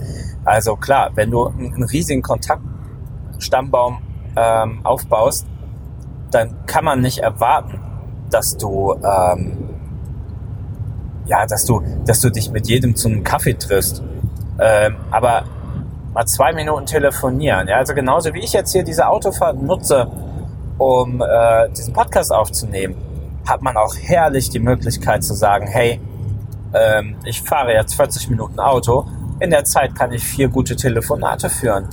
Also 0.45 0.75
klar, 0.75 1.11
wenn 1.15 1.31
du 1.31 1.47
einen 1.47 1.83
riesigen 1.83 2.21
Kontaktstammbaum 2.21 4.01
ähm, 4.35 4.85
aufbaust, 4.85 5.45
dann 6.31 6.65
kann 6.65 6.85
man 6.85 7.01
nicht 7.01 7.19
erwarten, 7.19 7.79
dass 8.29 8.57
du 8.57 8.95
ähm, 9.03 9.62
ja, 11.25 11.45
dass 11.45 11.65
du, 11.65 11.81
dass 12.05 12.19
du 12.19 12.29
dich 12.29 12.51
mit 12.51 12.67
jedem 12.67 12.95
zu 12.95 13.07
einem 13.07 13.23
Kaffee 13.23 13.53
triffst. 13.53 14.03
Ähm, 14.59 14.95
aber 15.11 15.43
mal 16.13 16.25
zwei 16.25 16.53
Minuten 16.53 16.85
telefonieren. 16.85 17.67
Ja, 17.67 17.77
also 17.77 17.93
genauso 17.93 18.33
wie 18.33 18.39
ich 18.39 18.53
jetzt 18.53 18.71
hier 18.71 18.83
diese 18.83 19.07
Autofahrt 19.07 19.61
nutze, 19.61 20.07
um 20.77 21.21
äh, 21.21 21.69
diesen 21.69 21.93
Podcast 21.93 22.31
aufzunehmen, 22.31 22.95
hat 23.47 23.61
man 23.61 23.77
auch 23.77 23.95
herrlich 23.95 24.49
die 24.49 24.59
Möglichkeit 24.59 25.23
zu 25.23 25.33
sagen, 25.33 25.67
hey, 25.67 25.99
ähm, 26.73 27.15
ich 27.25 27.41
fahre 27.41 27.73
jetzt 27.73 27.95
40 27.95 28.29
Minuten 28.29 28.59
Auto. 28.59 29.05
In 29.39 29.49
der 29.49 29.65
Zeit 29.65 29.95
kann 29.95 30.11
ich 30.11 30.23
vier 30.23 30.47
gute 30.47 30.75
Telefonate 30.75 31.49
führen. 31.49 31.87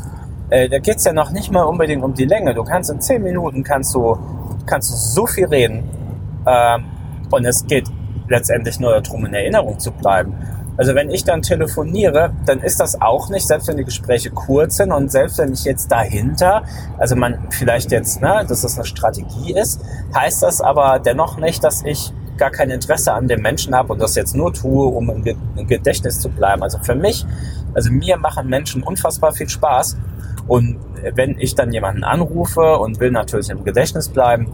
Äh, 0.50 0.68
da 0.68 0.78
geht's 0.78 1.04
ja 1.04 1.12
noch 1.12 1.31
nicht 1.31 1.50
mal 1.50 1.62
unbedingt 1.62 2.02
um 2.02 2.14
die 2.14 2.24
Länge. 2.24 2.54
Du 2.54 2.64
kannst 2.64 2.90
in 2.90 3.00
zehn 3.00 3.22
Minuten 3.22 3.62
kannst 3.62 3.94
du, 3.94 4.18
kannst 4.66 4.90
du 4.90 4.96
so 4.96 5.26
viel 5.26 5.46
reden. 5.46 5.88
Ähm, 6.46 6.85
und 7.31 7.44
es 7.44 7.66
geht 7.66 7.88
letztendlich 8.30 8.80
nur 8.80 8.98
darum, 8.98 9.26
in 9.26 9.34
Erinnerung 9.34 9.78
zu 9.78 9.92
bleiben. 9.92 10.34
Also 10.76 10.94
wenn 10.94 11.10
ich 11.10 11.24
dann 11.24 11.42
telefoniere, 11.42 12.32
dann 12.46 12.60
ist 12.60 12.80
das 12.80 13.02
auch 13.02 13.28
nicht, 13.28 13.46
selbst 13.46 13.68
wenn 13.68 13.76
die 13.76 13.84
Gespräche 13.84 14.30
kurz 14.30 14.78
sind 14.78 14.92
und 14.92 15.12
selbst 15.12 15.36
wenn 15.36 15.52
ich 15.52 15.64
jetzt 15.64 15.92
dahinter, 15.92 16.62
also 16.96 17.16
man 17.16 17.48
vielleicht 17.50 17.92
jetzt, 17.92 18.22
ne, 18.22 18.46
dass 18.48 18.62
das 18.62 18.76
eine 18.76 18.86
Strategie 18.86 19.52
ist, 19.52 19.82
heißt 20.14 20.42
das 20.42 20.62
aber 20.62 20.98
dennoch 20.98 21.36
nicht, 21.36 21.62
dass 21.62 21.84
ich 21.84 22.14
gar 22.38 22.50
kein 22.50 22.70
Interesse 22.70 23.12
an 23.12 23.28
dem 23.28 23.42
Menschen 23.42 23.74
habe 23.74 23.92
und 23.92 24.00
das 24.00 24.14
jetzt 24.14 24.34
nur 24.34 24.54
tue, 24.54 24.86
um 24.86 25.10
im 25.10 25.66
Gedächtnis 25.66 26.20
zu 26.20 26.30
bleiben. 26.30 26.62
Also 26.62 26.78
für 26.78 26.94
mich, 26.94 27.26
also 27.74 27.92
mir 27.92 28.16
machen 28.16 28.48
Menschen 28.48 28.82
unfassbar 28.82 29.32
viel 29.32 29.50
Spaß 29.50 29.98
und 30.48 30.78
wenn 31.14 31.38
ich 31.38 31.54
dann 31.54 31.72
jemanden 31.72 32.04
anrufe 32.04 32.78
und 32.78 33.00
will 33.00 33.10
natürlich 33.10 33.50
im 33.50 33.64
Gedächtnis 33.64 34.08
bleiben, 34.08 34.46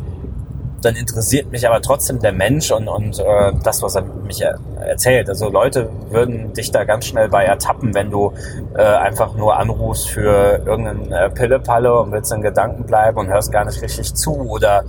dann 0.87 0.95
interessiert 0.95 1.51
mich 1.51 1.67
aber 1.67 1.83
trotzdem 1.83 2.21
der 2.21 2.33
Mensch 2.33 2.71
und, 2.71 2.87
und 2.87 3.19
äh, 3.19 3.53
das, 3.63 3.83
was 3.83 3.97
er 3.97 4.03
mich 4.03 4.41
erzählt. 4.41 5.29
Also 5.29 5.51
Leute 5.51 5.91
würden 6.11 6.53
dich 6.53 6.71
da 6.71 6.85
ganz 6.85 7.07
schnell 7.07 7.29
bei 7.29 7.45
ertappen, 7.45 7.93
wenn 7.93 8.11
du 8.11 8.33
äh, 8.77 8.83
einfach 8.83 9.35
nur 9.35 9.57
anrufst 9.57 10.09
für 10.09 10.63
irgendeinen 10.65 11.13
äh, 11.13 11.29
Pillepalle 11.31 11.93
und 12.01 12.13
willst 12.13 12.33
in 12.33 12.41
Gedanken 12.41 12.85
bleiben 12.85 13.19
und 13.19 13.29
hörst 13.29 13.51
gar 13.51 13.65
nicht 13.65 13.83
richtig 13.83 14.15
zu 14.15 14.33
oder 14.33 14.85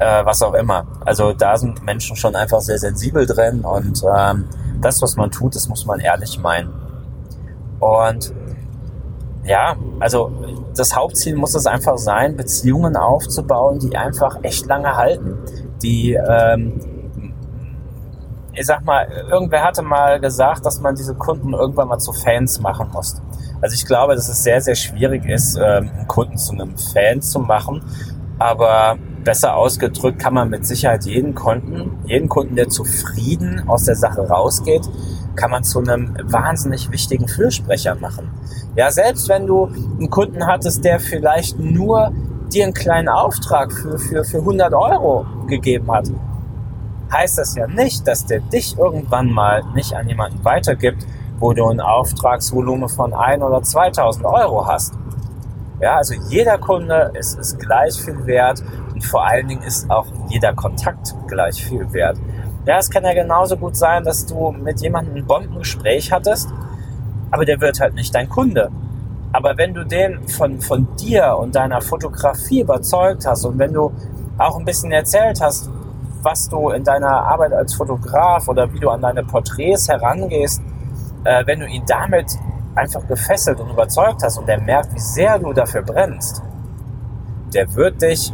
äh, 0.00 0.24
was 0.24 0.42
auch 0.42 0.54
immer. 0.54 0.86
Also 1.04 1.32
da 1.32 1.56
sind 1.56 1.84
Menschen 1.84 2.16
schon 2.16 2.34
einfach 2.34 2.60
sehr 2.60 2.78
sensibel 2.78 3.24
drin 3.24 3.60
und 3.60 4.02
ähm, 4.16 4.48
das, 4.80 5.00
was 5.00 5.14
man 5.14 5.30
tut, 5.30 5.54
das 5.54 5.68
muss 5.68 5.86
man 5.86 6.00
ehrlich 6.00 6.40
meinen. 6.40 6.72
Und 7.78 8.32
ja, 9.44 9.76
also 10.00 10.32
das 10.76 10.94
Hauptziel 10.94 11.36
muss 11.36 11.54
es 11.54 11.66
einfach 11.66 11.98
sein, 11.98 12.36
Beziehungen 12.36 12.96
aufzubauen, 12.96 13.78
die 13.78 13.96
einfach 13.96 14.38
echt 14.42 14.66
lange 14.66 14.96
halten. 14.96 15.38
Die, 15.82 16.12
ähm, 16.12 16.80
ich 18.52 18.66
sag 18.66 18.84
mal, 18.84 19.08
irgendwer 19.30 19.64
hatte 19.64 19.82
mal 19.82 20.20
gesagt, 20.20 20.66
dass 20.66 20.80
man 20.80 20.94
diese 20.94 21.14
Kunden 21.14 21.52
irgendwann 21.52 21.88
mal 21.88 21.98
zu 21.98 22.12
Fans 22.12 22.60
machen 22.60 22.88
muss. 22.92 23.20
Also 23.60 23.74
ich 23.74 23.84
glaube, 23.84 24.14
dass 24.14 24.28
es 24.28 24.42
sehr, 24.42 24.60
sehr 24.60 24.74
schwierig 24.74 25.26
ist, 25.26 25.56
ähm, 25.56 25.90
einen 25.96 26.08
Kunden 26.08 26.38
zu 26.38 26.52
einem 26.52 26.76
Fan 26.76 27.20
zu 27.20 27.40
machen. 27.40 27.82
Aber 28.38 28.96
besser 29.22 29.54
ausgedrückt 29.54 30.18
kann 30.18 30.32
man 30.32 30.48
mit 30.48 30.66
Sicherheit 30.66 31.04
jeden 31.04 31.34
Kunden, 31.34 31.98
jeden 32.06 32.28
Kunden, 32.28 32.56
der 32.56 32.68
zufrieden 32.68 33.68
aus 33.68 33.84
der 33.84 33.96
Sache 33.96 34.26
rausgeht, 34.26 34.88
kann 35.36 35.50
man 35.50 35.64
zu 35.64 35.80
einem 35.80 36.16
wahnsinnig 36.24 36.90
wichtigen 36.90 37.28
Fürsprecher 37.28 37.94
machen. 37.96 38.30
Ja, 38.76 38.90
selbst 38.90 39.28
wenn 39.28 39.46
du 39.46 39.66
einen 39.66 40.10
Kunden 40.10 40.46
hattest, 40.46 40.84
der 40.84 41.00
vielleicht 41.00 41.58
nur 41.58 42.12
dir 42.52 42.64
einen 42.64 42.74
kleinen 42.74 43.08
Auftrag 43.08 43.72
für, 43.72 43.98
für, 43.98 44.24
für 44.24 44.38
100 44.38 44.72
Euro 44.74 45.26
gegeben 45.46 45.90
hat, 45.92 46.10
heißt 47.12 47.38
das 47.38 47.54
ja 47.54 47.66
nicht, 47.66 48.06
dass 48.06 48.26
der 48.26 48.40
dich 48.40 48.78
irgendwann 48.78 49.30
mal 49.30 49.62
nicht 49.74 49.94
an 49.94 50.08
jemanden 50.08 50.44
weitergibt, 50.44 51.06
wo 51.38 51.52
du 51.52 51.66
ein 51.66 51.80
Auftragsvolumen 51.80 52.88
von 52.88 53.12
1 53.12 53.42
oder 53.42 53.62
2000 53.62 54.24
Euro 54.26 54.66
hast. 54.66 54.94
Ja, 55.80 55.96
also 55.96 56.14
jeder 56.28 56.58
Kunde 56.58 57.10
ist, 57.14 57.38
ist 57.38 57.58
gleich 57.58 58.00
viel 58.00 58.26
wert 58.26 58.62
und 58.92 59.02
vor 59.02 59.26
allen 59.26 59.48
Dingen 59.48 59.62
ist 59.62 59.90
auch 59.90 60.06
jeder 60.28 60.52
Kontakt 60.52 61.14
gleich 61.26 61.64
viel 61.64 61.90
wert. 61.92 62.18
Ja, 62.66 62.78
es 62.78 62.90
kann 62.90 63.04
ja 63.04 63.14
genauso 63.14 63.56
gut 63.56 63.76
sein, 63.76 64.04
dass 64.04 64.26
du 64.26 64.50
mit 64.52 64.80
jemandem 64.80 65.16
ein 65.16 65.26
Bombengespräch 65.26 66.12
hattest, 66.12 66.50
aber 67.30 67.44
der 67.44 67.60
wird 67.60 67.80
halt 67.80 67.94
nicht 67.94 68.14
dein 68.14 68.28
Kunde. 68.28 68.70
Aber 69.32 69.56
wenn 69.56 69.72
du 69.72 69.84
den 69.84 70.28
von, 70.28 70.60
von 70.60 70.88
dir 70.96 71.36
und 71.38 71.54
deiner 71.54 71.80
Fotografie 71.80 72.60
überzeugt 72.60 73.26
hast 73.26 73.44
und 73.44 73.58
wenn 73.58 73.72
du 73.72 73.92
auch 74.36 74.58
ein 74.58 74.64
bisschen 74.64 74.92
erzählt 74.92 75.40
hast, 75.40 75.70
was 76.22 76.48
du 76.48 76.70
in 76.70 76.84
deiner 76.84 77.10
Arbeit 77.26 77.52
als 77.54 77.74
Fotograf 77.74 78.46
oder 78.48 78.70
wie 78.72 78.78
du 78.78 78.90
an 78.90 79.00
deine 79.00 79.24
Porträts 79.24 79.88
herangehst, 79.88 80.60
äh, 81.24 81.46
wenn 81.46 81.60
du 81.60 81.66
ihn 81.66 81.84
damit 81.86 82.38
einfach 82.74 83.06
gefesselt 83.06 83.60
und 83.60 83.70
überzeugt 83.70 84.22
hast 84.22 84.38
und 84.38 84.46
der 84.46 84.60
merkt, 84.60 84.94
wie 84.94 85.00
sehr 85.00 85.38
du 85.38 85.52
dafür 85.52 85.82
brennst, 85.82 86.42
der 87.54 87.74
wird 87.74 88.02
dich 88.02 88.32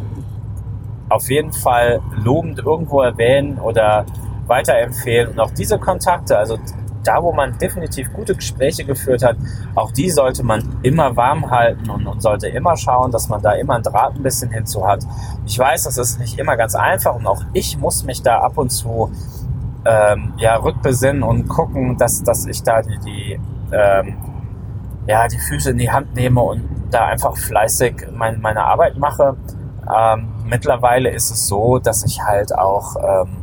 auf 1.09 1.29
jeden 1.29 1.53
Fall 1.53 2.01
lobend 2.17 2.59
irgendwo 2.59 3.01
erwähnen 3.01 3.59
oder 3.59 4.05
weiterempfehlen. 4.47 5.31
Und 5.31 5.41
auch 5.41 5.51
diese 5.51 5.79
Kontakte, 5.79 6.39
also 6.39 6.59
da, 7.07 7.23
wo 7.23 7.33
man 7.33 7.57
definitiv 7.59 8.13
gute 8.13 8.35
Gespräche 8.35 8.85
geführt 8.85 9.23
hat, 9.23 9.37
auch 9.75 9.93
die 9.93 10.11
sollte 10.11 10.43
man 10.43 10.79
immer 10.83 11.17
warm 11.17 11.51
halten 11.51 11.89
und, 11.89 12.07
und, 12.07 12.21
sollte 12.21 12.49
immer 12.49 12.77
schauen, 12.77 13.13
dass 13.13 13.29
man 13.29 13.41
da 13.41 13.53
immer 13.53 13.77
ein 13.77 13.83
Draht 13.83 14.17
ein 14.17 14.23
bisschen 14.23 14.51
hinzu 14.51 14.87
hat. 14.87 15.07
Ich 15.47 15.59
weiß, 15.59 15.85
das 15.85 15.99
ist 15.99 16.19
nicht 16.19 16.39
immer 16.39 16.57
ganz 16.57 16.75
einfach 16.75 17.15
und 17.15 17.27
auch 17.27 17.43
ich 17.53 17.79
muss 17.79 18.05
mich 18.05 18.23
da 18.23 18.41
ab 18.41 18.59
und 18.59 18.71
zu 18.71 19.13
ähm, 19.85 20.33
ja, 20.39 20.57
rückbesinnen 20.57 21.23
und 21.23 21.49
gucken, 21.49 21.97
dass, 21.97 22.23
dass 22.23 22.47
ich 22.47 22.63
da 22.63 22.83
die, 22.83 22.99
die, 22.99 23.41
ähm, 23.73 24.17
ja, 25.07 25.29
die 25.29 25.39
Füße 25.39 25.71
in 25.71 25.79
die 25.79 25.91
Hand 25.91 26.15
nehme 26.17 26.41
und 26.41 26.69
da 26.91 27.07
einfach 27.07 27.37
fleißig 27.37 28.09
mein, 28.13 28.41
meine 28.41 28.65
Arbeit 28.65 28.99
mache. 28.99 29.37
Ähm, 29.95 30.29
mittlerweile 30.47 31.11
ist 31.11 31.31
es 31.31 31.47
so, 31.47 31.79
dass 31.79 32.05
ich 32.05 32.23
halt 32.23 32.55
auch, 32.55 32.97
ähm, 32.97 33.37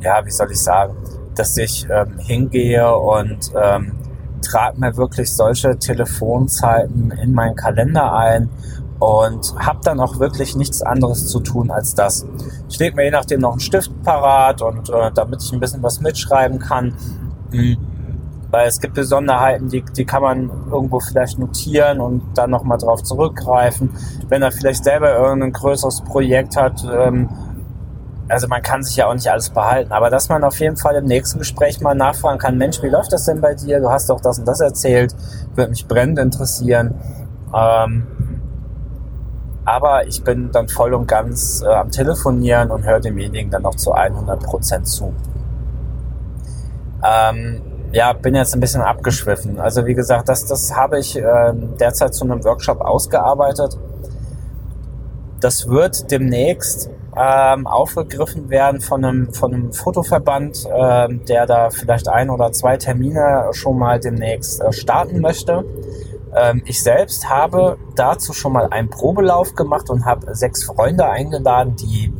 ja, 0.00 0.24
wie 0.24 0.30
soll 0.30 0.50
ich 0.50 0.62
sagen, 0.62 0.96
dass 1.34 1.56
ich 1.56 1.86
ähm, 1.90 2.18
hingehe 2.18 2.94
und 2.96 3.52
ähm, 3.60 3.92
trage 4.42 4.80
mir 4.80 4.96
wirklich 4.96 5.32
solche 5.32 5.78
Telefonzeiten 5.78 7.12
in 7.12 7.32
meinen 7.32 7.54
Kalender 7.54 8.12
ein 8.14 8.50
und 8.98 9.54
habe 9.58 9.80
dann 9.82 10.00
auch 10.00 10.18
wirklich 10.20 10.54
nichts 10.56 10.82
anderes 10.82 11.26
zu 11.26 11.40
tun 11.40 11.70
als 11.70 11.94
das. 11.94 12.26
Ich 12.68 12.78
lege 12.78 12.94
mir 12.94 13.04
je 13.04 13.10
nachdem 13.10 13.40
noch 13.40 13.52
einen 13.52 13.60
Stift 13.60 13.90
parat 14.02 14.62
und 14.62 14.90
äh, 14.90 15.10
damit 15.12 15.42
ich 15.42 15.52
ein 15.52 15.60
bisschen 15.60 15.82
was 15.82 16.00
mitschreiben 16.00 16.58
kann. 16.58 16.94
Mhm. 17.50 17.76
Weil 18.52 18.68
es 18.68 18.80
gibt 18.80 18.94
Besonderheiten, 18.94 19.68
die, 19.68 19.82
die 19.82 20.04
kann 20.04 20.22
man 20.22 20.50
irgendwo 20.70 21.00
vielleicht 21.00 21.38
notieren 21.38 22.00
und 22.00 22.22
dann 22.34 22.50
nochmal 22.50 22.76
drauf 22.76 23.02
zurückgreifen. 23.02 23.90
Wenn 24.28 24.42
er 24.42 24.52
vielleicht 24.52 24.84
selber 24.84 25.16
irgendein 25.16 25.52
größeres 25.52 26.02
Projekt 26.02 26.56
hat, 26.56 26.84
ähm, 26.84 27.30
also 28.28 28.48
man 28.48 28.62
kann 28.62 28.82
sich 28.82 28.96
ja 28.96 29.08
auch 29.08 29.14
nicht 29.14 29.30
alles 29.30 29.50
behalten, 29.50 29.92
aber 29.92 30.10
dass 30.10 30.28
man 30.28 30.44
auf 30.44 30.60
jeden 30.60 30.76
Fall 30.76 30.96
im 30.96 31.06
nächsten 31.06 31.38
Gespräch 31.38 31.80
mal 31.80 31.94
nachfragen 31.94 32.38
kann, 32.38 32.58
Mensch, 32.58 32.82
wie 32.82 32.88
läuft 32.88 33.12
das 33.12 33.24
denn 33.24 33.40
bei 33.40 33.54
dir? 33.54 33.80
Du 33.80 33.90
hast 33.90 34.10
doch 34.10 34.20
das 34.20 34.38
und 34.38 34.46
das 34.46 34.60
erzählt, 34.60 35.14
würde 35.54 35.70
mich 35.70 35.88
brennend 35.88 36.18
interessieren. 36.18 36.94
Ähm, 37.54 38.06
aber 39.64 40.06
ich 40.06 40.22
bin 40.24 40.50
dann 40.52 40.68
voll 40.68 40.92
und 40.92 41.06
ganz 41.06 41.62
äh, 41.62 41.72
am 41.72 41.90
Telefonieren 41.90 42.70
und 42.70 42.84
höre 42.84 43.00
demjenigen 43.00 43.50
dann 43.50 43.62
noch 43.62 43.76
zu 43.76 43.92
100 43.92 44.42
Prozent 44.42 44.88
zu. 44.88 45.14
Ähm, 47.02 47.62
ja, 47.92 48.12
bin 48.12 48.34
jetzt 48.34 48.54
ein 48.54 48.60
bisschen 48.60 48.80
abgeschwiffen. 48.80 49.60
Also 49.60 49.86
wie 49.86 49.94
gesagt, 49.94 50.28
das, 50.28 50.46
das 50.46 50.74
habe 50.74 50.98
ich 50.98 51.16
äh, 51.16 51.52
derzeit 51.78 52.14
zu 52.14 52.24
einem 52.24 52.42
Workshop 52.44 52.80
ausgearbeitet. 52.80 53.78
Das 55.40 55.68
wird 55.68 56.10
demnächst 56.10 56.88
ähm, 57.16 57.66
aufgegriffen 57.66 58.48
werden 58.48 58.80
von 58.80 59.04
einem, 59.04 59.34
von 59.34 59.52
einem 59.52 59.72
Fotoverband, 59.72 60.66
äh, 60.66 61.08
der 61.28 61.46
da 61.46 61.70
vielleicht 61.70 62.08
ein 62.08 62.30
oder 62.30 62.52
zwei 62.52 62.76
Termine 62.78 63.48
schon 63.52 63.78
mal 63.78 64.00
demnächst 64.00 64.62
äh, 64.62 64.72
starten 64.72 65.20
möchte. 65.20 65.64
Ähm, 66.34 66.62
ich 66.64 66.82
selbst 66.82 67.28
habe 67.28 67.76
dazu 67.94 68.32
schon 68.32 68.52
mal 68.52 68.68
einen 68.68 68.88
Probelauf 68.88 69.54
gemacht 69.54 69.90
und 69.90 70.06
habe 70.06 70.34
sechs 70.34 70.64
Freunde 70.64 71.06
eingeladen, 71.06 71.76
die 71.76 72.12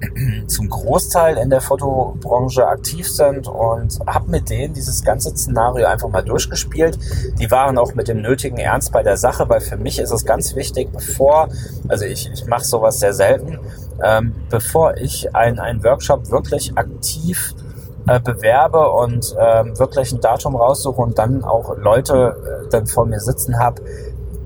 zum 0.46 0.68
Großteil 0.68 1.36
in 1.38 1.50
der 1.50 1.60
Fotobranche 1.60 2.66
aktiv 2.66 3.10
sind 3.10 3.48
und 3.48 3.98
habe 4.06 4.30
mit 4.30 4.50
denen 4.50 4.74
dieses 4.74 5.02
ganze 5.02 5.30
Szenario 5.30 5.86
einfach 5.86 6.08
mal 6.08 6.22
durchgespielt. 6.22 6.98
Die 7.38 7.50
waren 7.50 7.78
auch 7.78 7.94
mit 7.94 8.08
dem 8.08 8.22
nötigen 8.22 8.58
Ernst 8.58 8.92
bei 8.92 9.02
der 9.02 9.16
Sache, 9.16 9.48
weil 9.48 9.60
für 9.60 9.76
mich 9.76 9.98
ist 9.98 10.10
es 10.10 10.24
ganz 10.24 10.54
wichtig, 10.54 10.92
bevor, 10.92 11.48
also 11.88 12.04
ich, 12.04 12.30
ich 12.32 12.46
mache 12.46 12.64
sowas 12.64 13.00
sehr 13.00 13.14
selten, 13.14 13.58
ähm, 14.02 14.34
bevor 14.50 14.96
ich 14.96 15.34
einen 15.34 15.82
Workshop 15.82 16.30
wirklich 16.30 16.76
aktiv 16.76 17.54
äh, 18.06 18.20
bewerbe 18.20 18.90
und 18.90 19.34
äh, 19.38 19.78
wirklich 19.78 20.12
ein 20.12 20.20
Datum 20.20 20.56
raussuche 20.56 21.00
und 21.00 21.18
dann 21.18 21.44
auch 21.44 21.76
Leute 21.76 22.36
äh, 22.64 22.70
dann 22.70 22.86
vor 22.86 23.06
mir 23.06 23.20
sitzen 23.20 23.58
habe, 23.58 23.82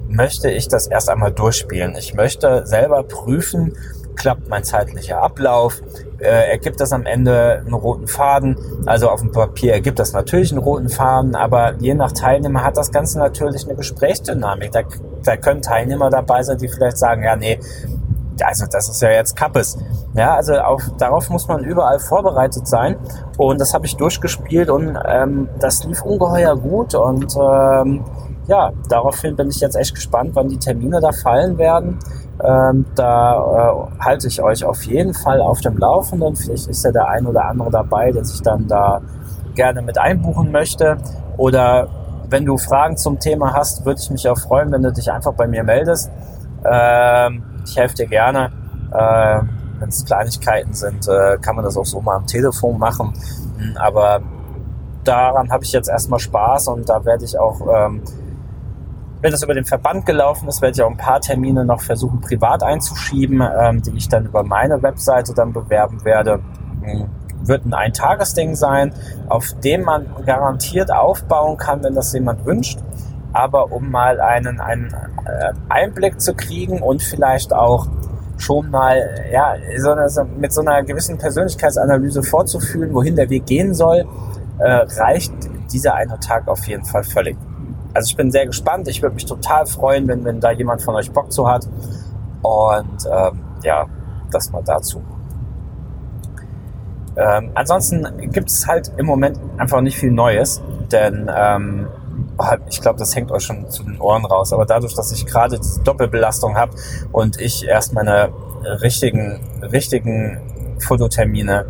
möchte 0.08 0.50
ich 0.50 0.68
das 0.68 0.86
erst 0.86 1.08
einmal 1.08 1.32
durchspielen. 1.32 1.94
Ich 1.96 2.14
möchte 2.14 2.66
selber 2.66 3.02
prüfen, 3.02 3.76
klappt 4.20 4.48
mein 4.48 4.64
zeitlicher 4.64 5.22
Ablauf, 5.22 5.80
äh, 6.18 6.50
ergibt 6.50 6.78
das 6.78 6.92
am 6.92 7.06
Ende 7.06 7.62
einen 7.64 7.72
roten 7.72 8.06
Faden. 8.06 8.56
Also 8.84 9.08
auf 9.08 9.20
dem 9.20 9.32
Papier 9.32 9.72
ergibt 9.72 9.98
das 9.98 10.12
natürlich 10.12 10.52
einen 10.52 10.60
roten 10.60 10.90
Faden, 10.90 11.34
aber 11.34 11.74
je 11.78 11.94
nach 11.94 12.12
Teilnehmer 12.12 12.62
hat 12.62 12.76
das 12.76 12.92
Ganze 12.92 13.18
natürlich 13.18 13.64
eine 13.64 13.76
Gesprächsdynamik. 13.76 14.72
Da, 14.72 14.82
da 15.24 15.36
können 15.38 15.62
Teilnehmer 15.62 16.10
dabei 16.10 16.42
sein, 16.42 16.58
die 16.58 16.68
vielleicht 16.68 16.98
sagen, 16.98 17.22
ja, 17.22 17.34
nee, 17.34 17.58
also 18.44 18.66
das 18.70 18.90
ist 18.90 19.00
ja 19.00 19.10
jetzt 19.10 19.36
Kappes. 19.36 19.78
Ja, 20.14 20.34
also 20.34 20.54
auf, 20.58 20.82
darauf 20.98 21.30
muss 21.30 21.48
man 21.48 21.64
überall 21.64 21.98
vorbereitet 21.98 22.68
sein. 22.68 22.96
Und 23.38 23.58
das 23.58 23.72
habe 23.72 23.86
ich 23.86 23.96
durchgespielt 23.96 24.68
und 24.68 24.98
ähm, 25.06 25.48
das 25.60 25.84
lief 25.84 26.02
ungeheuer 26.02 26.56
gut. 26.56 26.94
Und 26.94 27.34
ähm, 27.36 28.04
ja, 28.48 28.72
daraufhin 28.88 29.36
bin 29.36 29.48
ich 29.48 29.60
jetzt 29.60 29.76
echt 29.76 29.94
gespannt, 29.94 30.32
wann 30.34 30.48
die 30.48 30.58
Termine 30.58 31.00
da 31.00 31.12
fallen 31.12 31.56
werden. 31.56 31.98
Ähm, 32.42 32.86
da 32.94 33.34
äh, 33.98 34.02
halte 34.04 34.28
ich 34.28 34.42
euch 34.42 34.64
auf 34.64 34.82
jeden 34.84 35.14
Fall 35.14 35.40
auf 35.40 35.60
dem 35.60 35.76
Laufenden. 35.78 36.36
Vielleicht 36.36 36.68
ist 36.68 36.84
ja 36.84 36.92
der 36.92 37.08
ein 37.08 37.26
oder 37.26 37.44
andere 37.44 37.70
dabei, 37.70 38.12
der 38.12 38.24
sich 38.24 38.40
dann 38.42 38.66
da 38.66 39.00
gerne 39.54 39.82
mit 39.82 39.98
einbuchen 39.98 40.50
möchte. 40.50 40.96
Oder 41.36 41.88
wenn 42.28 42.44
du 42.44 42.56
Fragen 42.56 42.96
zum 42.96 43.18
Thema 43.18 43.52
hast, 43.54 43.84
würde 43.84 44.00
ich 44.00 44.10
mich 44.10 44.28
auch 44.28 44.38
freuen, 44.38 44.70
wenn 44.72 44.82
du 44.82 44.92
dich 44.92 45.10
einfach 45.10 45.32
bei 45.34 45.46
mir 45.46 45.64
meldest. 45.64 46.10
Ähm, 46.64 47.42
ich 47.66 47.76
helfe 47.76 47.94
dir 47.96 48.06
gerne. 48.06 48.50
Äh, 48.92 49.40
Wenn 49.78 49.88
es 49.88 50.04
Kleinigkeiten 50.04 50.74
sind, 50.74 51.08
äh, 51.08 51.38
kann 51.38 51.56
man 51.56 51.64
das 51.64 51.76
auch 51.76 51.86
so 51.86 52.00
mal 52.00 52.16
am 52.16 52.26
Telefon 52.26 52.78
machen. 52.78 53.14
Aber 53.76 54.20
daran 55.04 55.50
habe 55.50 55.64
ich 55.64 55.72
jetzt 55.72 55.88
erstmal 55.88 56.20
Spaß 56.20 56.68
und 56.68 56.88
da 56.88 57.04
werde 57.04 57.24
ich 57.24 57.38
auch, 57.38 57.60
ähm, 57.72 58.02
wenn 59.20 59.30
das 59.30 59.42
über 59.42 59.54
den 59.54 59.64
Verband 59.64 60.06
gelaufen 60.06 60.48
ist, 60.48 60.62
werde 60.62 60.74
ich 60.76 60.82
auch 60.82 60.90
ein 60.90 60.96
paar 60.96 61.20
Termine 61.20 61.64
noch 61.64 61.80
versuchen, 61.80 62.20
privat 62.20 62.62
einzuschieben, 62.62 63.42
ähm, 63.42 63.82
die 63.82 63.96
ich 63.96 64.08
dann 64.08 64.26
über 64.26 64.42
meine 64.42 64.82
Webseite 64.82 65.34
dann 65.34 65.52
bewerben 65.52 66.04
werde. 66.04 66.40
Hm, 66.82 67.08
wird 67.42 67.64
ein 67.64 67.72
Eintagesding 67.72 68.54
sein, 68.54 68.92
auf 69.28 69.46
dem 69.64 69.82
man 69.82 70.06
garantiert 70.26 70.92
aufbauen 70.92 71.56
kann, 71.56 71.82
wenn 71.82 71.94
das 71.94 72.12
jemand 72.12 72.44
wünscht 72.44 72.78
aber 73.32 73.72
um 73.72 73.90
mal 73.90 74.20
einen, 74.20 74.60
einen 74.60 74.92
äh, 75.24 75.52
Einblick 75.68 76.20
zu 76.20 76.34
kriegen 76.34 76.80
und 76.80 77.02
vielleicht 77.02 77.52
auch 77.52 77.86
schon 78.38 78.70
mal 78.70 78.98
ja, 79.32 79.54
so 79.78 79.92
eine, 79.92 80.08
mit 80.38 80.52
so 80.52 80.62
einer 80.62 80.82
gewissen 80.82 81.18
Persönlichkeitsanalyse 81.18 82.22
vorzufühlen, 82.22 82.94
wohin 82.94 83.16
der 83.16 83.28
Weg 83.28 83.46
gehen 83.46 83.74
soll, 83.74 84.06
äh, 84.58 84.70
reicht 84.98 85.32
dieser 85.72 85.94
eine 85.94 86.18
Tag 86.20 86.48
auf 86.48 86.66
jeden 86.66 86.84
Fall 86.84 87.04
völlig. 87.04 87.36
Also 87.94 88.08
ich 88.08 88.16
bin 88.16 88.30
sehr 88.30 88.46
gespannt. 88.46 88.88
Ich 88.88 89.02
würde 89.02 89.14
mich 89.14 89.26
total 89.26 89.66
freuen, 89.66 90.06
wenn, 90.08 90.24
wenn 90.24 90.40
da 90.40 90.50
jemand 90.50 90.82
von 90.82 90.94
euch 90.94 91.10
Bock 91.10 91.32
zu 91.32 91.48
hat. 91.48 91.68
Und 92.42 93.06
ähm, 93.10 93.40
ja, 93.62 93.86
das 94.30 94.50
mal 94.50 94.62
dazu. 94.64 95.02
Ähm, 97.16 97.50
ansonsten 97.54 98.30
gibt 98.30 98.50
es 98.50 98.66
halt 98.66 98.92
im 98.96 99.06
Moment 99.06 99.38
einfach 99.58 99.80
nicht 99.80 99.98
viel 99.98 100.12
Neues, 100.12 100.62
denn 100.90 101.30
ähm, 101.34 101.88
ich 102.68 102.80
glaube, 102.80 102.98
das 102.98 103.14
hängt 103.14 103.30
euch 103.30 103.42
schon 103.42 103.68
zu 103.68 103.82
den 103.82 104.00
Ohren 104.00 104.24
raus. 104.24 104.52
Aber 104.52 104.64
dadurch, 104.64 104.94
dass 104.94 105.12
ich 105.12 105.26
gerade 105.26 105.58
diese 105.58 105.80
Doppelbelastung 105.80 106.56
habe 106.56 106.72
und 107.12 107.40
ich 107.40 107.66
erst 107.66 107.92
meine 107.92 108.30
richtigen, 108.82 109.40
richtigen 109.62 110.40
Fototermine 110.78 111.66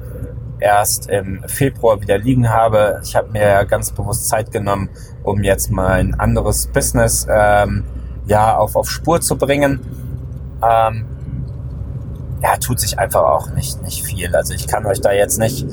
erst 0.60 1.08
im 1.08 1.42
Februar 1.46 2.00
wieder 2.00 2.18
liegen 2.18 2.50
habe. 2.50 3.00
Ich 3.04 3.16
habe 3.16 3.30
mir 3.30 3.64
ganz 3.64 3.92
bewusst 3.92 4.28
Zeit 4.28 4.50
genommen, 4.50 4.88
um 5.22 5.42
jetzt 5.42 5.70
mein 5.70 6.14
anderes 6.18 6.66
Business 6.66 7.26
ähm, 7.30 7.84
ja 8.26 8.56
auf, 8.56 8.76
auf 8.76 8.90
Spur 8.90 9.20
zu 9.20 9.36
bringen. 9.36 9.80
Ähm, 10.62 11.06
ja, 12.42 12.56
tut 12.56 12.80
sich 12.80 12.98
einfach 12.98 13.22
auch 13.22 13.50
nicht, 13.50 13.82
nicht 13.82 14.04
viel. 14.04 14.34
Also 14.34 14.54
ich 14.54 14.66
kann 14.66 14.86
euch 14.86 15.00
da 15.00 15.12
jetzt 15.12 15.38
nicht 15.38 15.66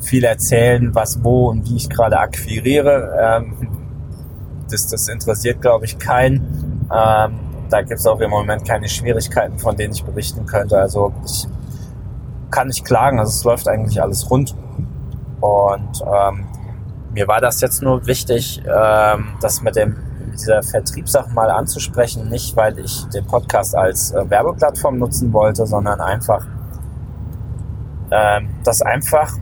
viel 0.00 0.24
erzählen, 0.24 0.94
was, 0.94 1.22
wo 1.22 1.48
und 1.48 1.68
wie 1.68 1.76
ich 1.76 1.88
gerade 1.88 2.18
akquiriere. 2.18 3.16
Ähm, 3.20 3.68
das, 4.70 4.88
das 4.88 5.08
interessiert, 5.08 5.60
glaube 5.60 5.84
ich, 5.84 5.98
keinen. 5.98 6.86
Ähm, 6.92 7.38
da 7.70 7.82
gibt 7.82 8.00
es 8.00 8.06
auch 8.06 8.20
im 8.20 8.30
Moment 8.30 8.66
keine 8.66 8.88
Schwierigkeiten, 8.88 9.58
von 9.58 9.76
denen 9.76 9.92
ich 9.92 10.04
berichten 10.04 10.46
könnte. 10.46 10.78
Also 10.78 11.12
ich 11.24 11.46
kann 12.50 12.68
nicht 12.68 12.84
klagen, 12.84 13.18
also 13.18 13.30
es 13.30 13.44
läuft 13.44 13.68
eigentlich 13.68 14.00
alles 14.00 14.30
rund. 14.30 14.54
Und 15.40 16.02
ähm, 16.06 16.46
mir 17.12 17.28
war 17.28 17.40
das 17.40 17.60
jetzt 17.60 17.82
nur 17.82 18.06
wichtig, 18.06 18.62
ähm, 18.66 19.28
das 19.40 19.62
mit 19.62 19.76
dem 19.76 19.96
mit 20.30 20.40
dieser 20.40 20.62
Vertriebssache 20.62 21.30
mal 21.32 21.50
anzusprechen, 21.50 22.28
nicht 22.28 22.56
weil 22.56 22.78
ich 22.78 23.06
den 23.08 23.26
Podcast 23.26 23.74
als 23.74 24.12
äh, 24.12 24.28
Werbeplattform 24.28 24.98
nutzen 24.98 25.32
wollte, 25.32 25.66
sondern 25.66 26.00
einfach, 26.00 26.46
ähm, 28.10 28.48
das 28.64 28.82
einfach 28.82 29.32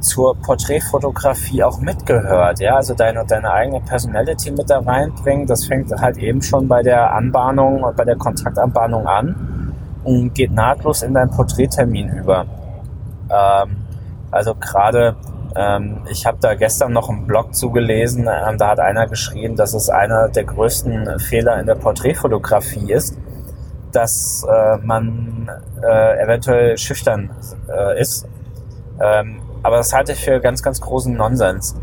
zur 0.00 0.34
Porträtfotografie 0.36 1.62
auch 1.62 1.80
mitgehört. 1.80 2.60
Ja, 2.60 2.76
also 2.76 2.94
deine, 2.94 3.24
deine 3.26 3.50
eigene 3.50 3.80
Personality 3.82 4.50
mit 4.50 4.70
da 4.70 4.80
reinbringen. 4.80 5.46
Das 5.46 5.66
fängt 5.66 5.92
halt 5.92 6.16
eben 6.16 6.40
schon 6.42 6.66
bei 6.66 6.82
der 6.82 7.12
Anbahnung, 7.12 7.84
bei 7.96 8.04
der 8.04 8.16
Kontaktanbahnung 8.16 9.06
an 9.06 9.49
und 10.04 10.34
geht 10.34 10.52
nahtlos 10.52 11.02
in 11.02 11.14
deinen 11.14 11.30
Porträttermin 11.30 12.08
über. 12.08 12.46
Ähm, 13.30 13.76
also 14.30 14.54
gerade, 14.54 15.16
ähm, 15.56 16.02
ich 16.08 16.26
habe 16.26 16.38
da 16.40 16.54
gestern 16.54 16.92
noch 16.92 17.08
einen 17.08 17.26
Blog 17.26 17.54
zugelesen, 17.54 18.28
ähm, 18.28 18.58
da 18.58 18.68
hat 18.68 18.80
einer 18.80 19.06
geschrieben, 19.06 19.56
dass 19.56 19.74
es 19.74 19.90
einer 19.90 20.28
der 20.28 20.44
größten 20.44 21.18
Fehler 21.18 21.58
in 21.60 21.66
der 21.66 21.74
Porträtfotografie 21.74 22.92
ist, 22.92 23.18
dass 23.92 24.46
äh, 24.48 24.76
man 24.78 25.50
äh, 25.82 26.22
eventuell 26.22 26.78
schüchtern 26.78 27.30
äh, 27.68 28.00
ist. 28.00 28.26
Ähm, 29.00 29.40
aber 29.62 29.78
das 29.78 29.92
halte 29.92 30.12
ich 30.12 30.24
für 30.24 30.40
ganz, 30.40 30.62
ganz 30.62 30.80
großen 30.80 31.14
Nonsens. 31.14 31.76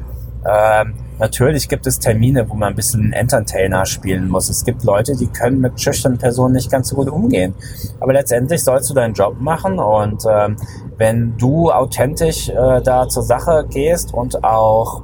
Natürlich 1.20 1.68
gibt 1.68 1.88
es 1.88 2.00
Termine, 2.00 2.48
wo 2.50 2.54
man 2.54 2.70
ein 2.70 2.76
bisschen 2.76 3.12
Entertainer 3.12 3.86
spielen 3.86 4.30
muss. 4.30 4.50
Es 4.50 4.64
gibt 4.64 4.84
Leute, 4.84 5.16
die 5.16 5.28
können 5.28 5.60
mit 5.60 5.82
schüchternen 5.82 6.20
Personen 6.20 6.54
nicht 6.54 6.72
ganz 6.72 6.90
so 6.90 6.96
gut 6.96 7.10
umgehen. 7.10 7.56
Aber 8.00 8.14
letztendlich 8.14 8.64
sollst 8.64 8.90
du 8.90 8.94
deinen 8.94 9.14
Job 9.14 9.40
machen 9.40 9.80
und 9.80 10.24
ähm, 10.30 10.58
wenn 10.98 11.38
du 11.38 11.72
authentisch 11.72 12.50
äh, 12.50 12.82
da 12.82 13.08
zur 13.08 13.24
Sache 13.24 13.66
gehst 13.70 14.14
und 14.14 14.44
auch 14.44 15.02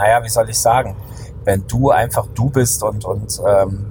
naja, 0.00 0.24
wie 0.24 0.28
soll 0.28 0.48
ich 0.48 0.58
sagen, 0.58 0.96
wenn 1.44 1.66
du 1.66 1.90
einfach 1.90 2.26
du 2.34 2.48
bist 2.50 2.82
und, 2.82 3.04
und 3.04 3.40
ähm, 3.46 3.86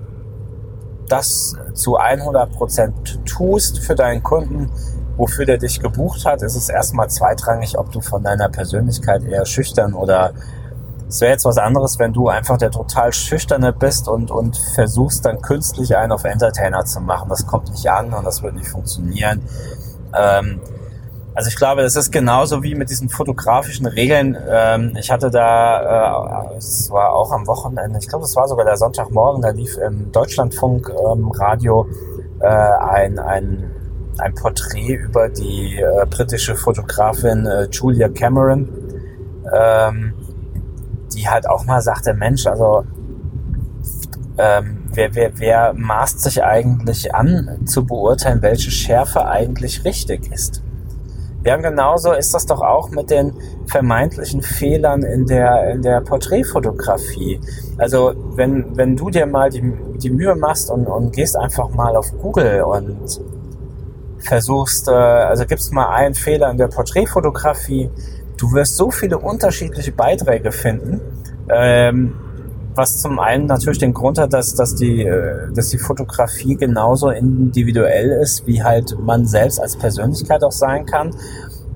das 1.08 1.56
zu 1.74 1.98
100 1.98 2.52
Prozent 2.52 3.20
tust 3.26 3.80
für 3.80 3.96
deinen 3.96 4.24
Kunden, 4.24 4.72
wofür 5.18 5.46
der 5.46 5.58
dich 5.58 5.80
gebucht 5.80 6.26
hat, 6.26 6.42
ist 6.42 6.56
es 6.56 6.70
erstmal 6.70 7.10
zweitrangig, 7.10 7.78
ob 7.78 7.92
du 7.92 8.02
von 8.02 8.24
deiner 8.24 8.50
Persönlichkeit 8.50 9.24
eher 9.24 9.46
schüchtern 9.46 9.94
oder 9.94 10.34
es 11.10 11.22
wäre 11.22 11.32
jetzt 11.32 11.44
was 11.44 11.58
anderes, 11.58 11.98
wenn 11.98 12.14
du 12.14 12.30
einfach 12.30 12.58
der 12.58 12.70
total 12.70 13.12
Schüchterne 13.12 13.74
bist 13.74 14.08
und, 14.08 14.30
und 14.30 14.56
versuchst 14.76 15.26
dann 15.26 15.42
künstlich 15.42 15.98
einen 15.98 16.12
auf 16.12 16.24
Entertainer 16.24 16.86
zu 16.86 17.02
machen. 17.02 17.30
Das 17.30 17.48
kommt 17.48 17.72
nicht 17.72 17.90
an 17.90 18.14
und 18.14 18.24
das 18.24 18.44
wird 18.44 18.54
nicht 18.54 18.68
funktionieren. 18.68 19.42
Ähm, 20.16 20.62
also 21.34 21.48
ich 21.48 21.56
glaube, 21.56 21.82
das 21.82 21.96
ist 21.96 22.12
genauso 22.12 22.62
wie 22.62 22.76
mit 22.76 22.92
diesen 22.92 23.10
fotografischen 23.10 23.88
Regeln. 23.88 24.38
Ähm, 24.48 24.96
ich 25.00 25.10
hatte 25.10 25.32
da, 25.32 26.52
äh, 26.52 26.58
es 26.58 26.92
war 26.92 27.12
auch 27.14 27.32
am 27.32 27.48
Wochenende, 27.48 27.98
ich 27.98 28.08
glaube, 28.08 28.26
es 28.26 28.36
war 28.36 28.48
sogar 28.48 28.66
der 28.66 28.78
Sonntagmorgen, 28.78 29.42
da 29.42 29.50
lief 29.50 29.78
im 29.78 30.12
Deutschlandfunk 30.12 30.90
ähm, 30.90 31.32
Radio 31.32 31.88
äh, 32.40 32.46
ein, 32.46 33.18
ein, 33.18 33.72
ein 34.20 34.36
Porträt 34.36 34.94
über 34.94 35.28
die 35.28 35.78
äh, 35.80 36.06
britische 36.06 36.56
Fotografin 36.56 37.48
äh, 37.48 37.68
Julia 37.72 38.10
Cameron. 38.10 38.70
Ähm, 39.52 40.14
die 41.20 41.28
halt 41.28 41.48
auch 41.50 41.66
mal 41.66 41.82
sagte, 41.82 42.14
Mensch, 42.14 42.48
also 42.48 42.86
ähm, 44.38 44.86
wer, 44.94 45.14
wer, 45.16 45.32
wer 45.38 45.74
maßt 45.74 46.22
sich 46.22 46.44
eigentlich 46.44 47.14
an 47.14 47.66
zu 47.66 47.86
beurteilen, 47.86 48.42
welche 48.42 48.72
Schärfe 48.72 49.26
eigentlich 49.26 49.84
richtig 49.84 50.32
ist? 50.32 50.64
Ja, 51.44 51.56
genauso 51.58 52.12
ist 52.14 52.34
das 52.34 52.46
doch 52.46 52.62
auch 52.62 52.90
mit 52.92 53.10
den 53.10 53.34
vermeintlichen 53.66 54.42
Fehlern 54.42 55.04
in 55.04 55.26
der, 55.26 55.72
in 55.72 55.82
der 55.82 56.02
Porträtfotografie. 56.02 57.40
Also 57.78 58.14
wenn, 58.36 58.76
wenn 58.78 58.96
du 58.96 59.10
dir 59.10 59.26
mal 59.26 59.50
die, 59.50 59.74
die 59.98 60.10
Mühe 60.10 60.36
machst 60.36 60.70
und, 60.70 60.88
und 60.88 61.14
gehst 61.14 61.38
einfach 61.38 61.70
mal 61.70 61.96
auf 61.96 62.12
Google 62.22 62.62
und 62.64 63.22
versuchst, 64.20 64.90
äh, 64.90 64.92
also 64.92 65.46
gibst 65.46 65.72
mal 65.72 65.90
einen 65.90 66.14
Fehler 66.14 66.52
in 66.52 66.58
der 66.58 66.68
Porträtfotografie, 66.68 67.90
du 68.40 68.54
wirst 68.54 68.78
so 68.78 68.90
viele 68.90 69.18
unterschiedliche 69.18 69.92
Beiträge 69.92 70.52
finden, 70.52 71.02
ähm, 71.50 72.16
was 72.74 73.02
zum 73.02 73.20
einen 73.20 73.46
natürlich 73.46 73.80
den 73.80 73.94
Grund 73.94 74.18
hat, 74.18 74.32
dass, 74.34 74.56
dass, 74.56 74.76
die, 74.76 75.04
äh, 75.04 75.52
dass 75.54 75.70
die 75.70 75.78
Fotografie 75.78 76.56
genauso 76.56 77.10
individuell 77.10 78.12
ist, 78.22 78.48
wie 78.48 78.64
halt 78.64 78.98
man 79.00 79.26
selbst 79.26 79.60
als 79.60 79.76
Persönlichkeit 79.76 80.44
auch 80.44 80.52
sein 80.52 80.86
kann. 80.86 81.12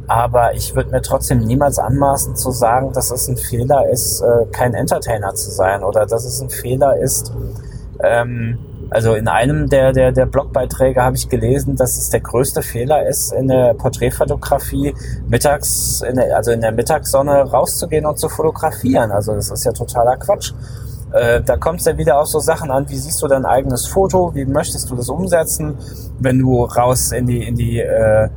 Aber 0.08 0.54
ich 0.54 0.76
würde 0.76 0.92
mir 0.92 1.02
trotzdem 1.02 1.40
niemals 1.40 1.80
anmaßen 1.80 2.36
zu 2.36 2.52
sagen, 2.52 2.94
dass 2.94 3.12
es 3.12 3.28
ein 3.28 3.38
Fehler 3.38 3.90
ist, 3.90 4.22
äh, 4.22 4.46
kein 4.52 4.74
Entertainer 4.74 5.34
zu 5.34 5.52
sein 5.52 5.84
oder 5.84 6.06
dass 6.06 6.26
es 6.26 6.42
ein 6.42 6.50
Fehler 6.50 6.98
ist, 6.98 7.34
ähm, 8.02 8.60
also 8.90 9.16
in 9.16 9.28
einem 9.28 9.70
der, 9.70 9.92
der, 9.92 10.12
der 10.12 10.26
Blogbeiträge 10.26 11.02
habe 11.02 11.16
ich 11.16 11.30
gelesen, 11.30 11.76
dass 11.76 11.98
es 11.98 12.10
der 12.10 12.22
größte 12.22 12.62
Fehler 12.62 13.08
ist, 13.08 13.32
in 13.34 13.48
der 13.48 13.74
Porträtfotografie 13.74 14.94
mittags, 15.28 16.02
in 16.02 16.16
der, 16.16 16.36
also 16.36 16.52
in 16.52 16.62
der 16.62 16.72
Mittagssonne 16.72 17.44
rauszugehen 17.44 18.06
und 18.06 18.20
zu 18.20 18.30
fotografieren. 18.30 19.12
Also 19.12 19.34
das 19.34 19.50
ist 19.50 19.66
ja 19.66 19.72
totaler 19.72 20.18
Quatsch. 20.18 20.54
Äh, 21.12 21.42
da 21.42 21.58
kommt 21.58 21.80
es 21.80 21.86
ja 21.86 21.98
wieder 21.98 22.20
auf 22.20 22.28
so 22.28 22.40
Sachen 22.40 22.72
an, 22.72 22.90
wie 22.90 22.98
siehst 22.98 23.22
du 23.22 23.28
dein 23.28 23.46
eigenes 23.46 23.86
Foto, 23.86 24.34
wie 24.34 24.46
möchtest 24.46 24.90
du 24.90 24.96
das 24.96 25.10
umsetzen, 25.10 25.78
wenn 26.20 26.40
du 26.40 26.64
raus 26.64 27.12
in 27.12 27.28
die, 27.28 27.44
in 27.44 27.56
die, 27.56 27.80
äh, 27.80 28.30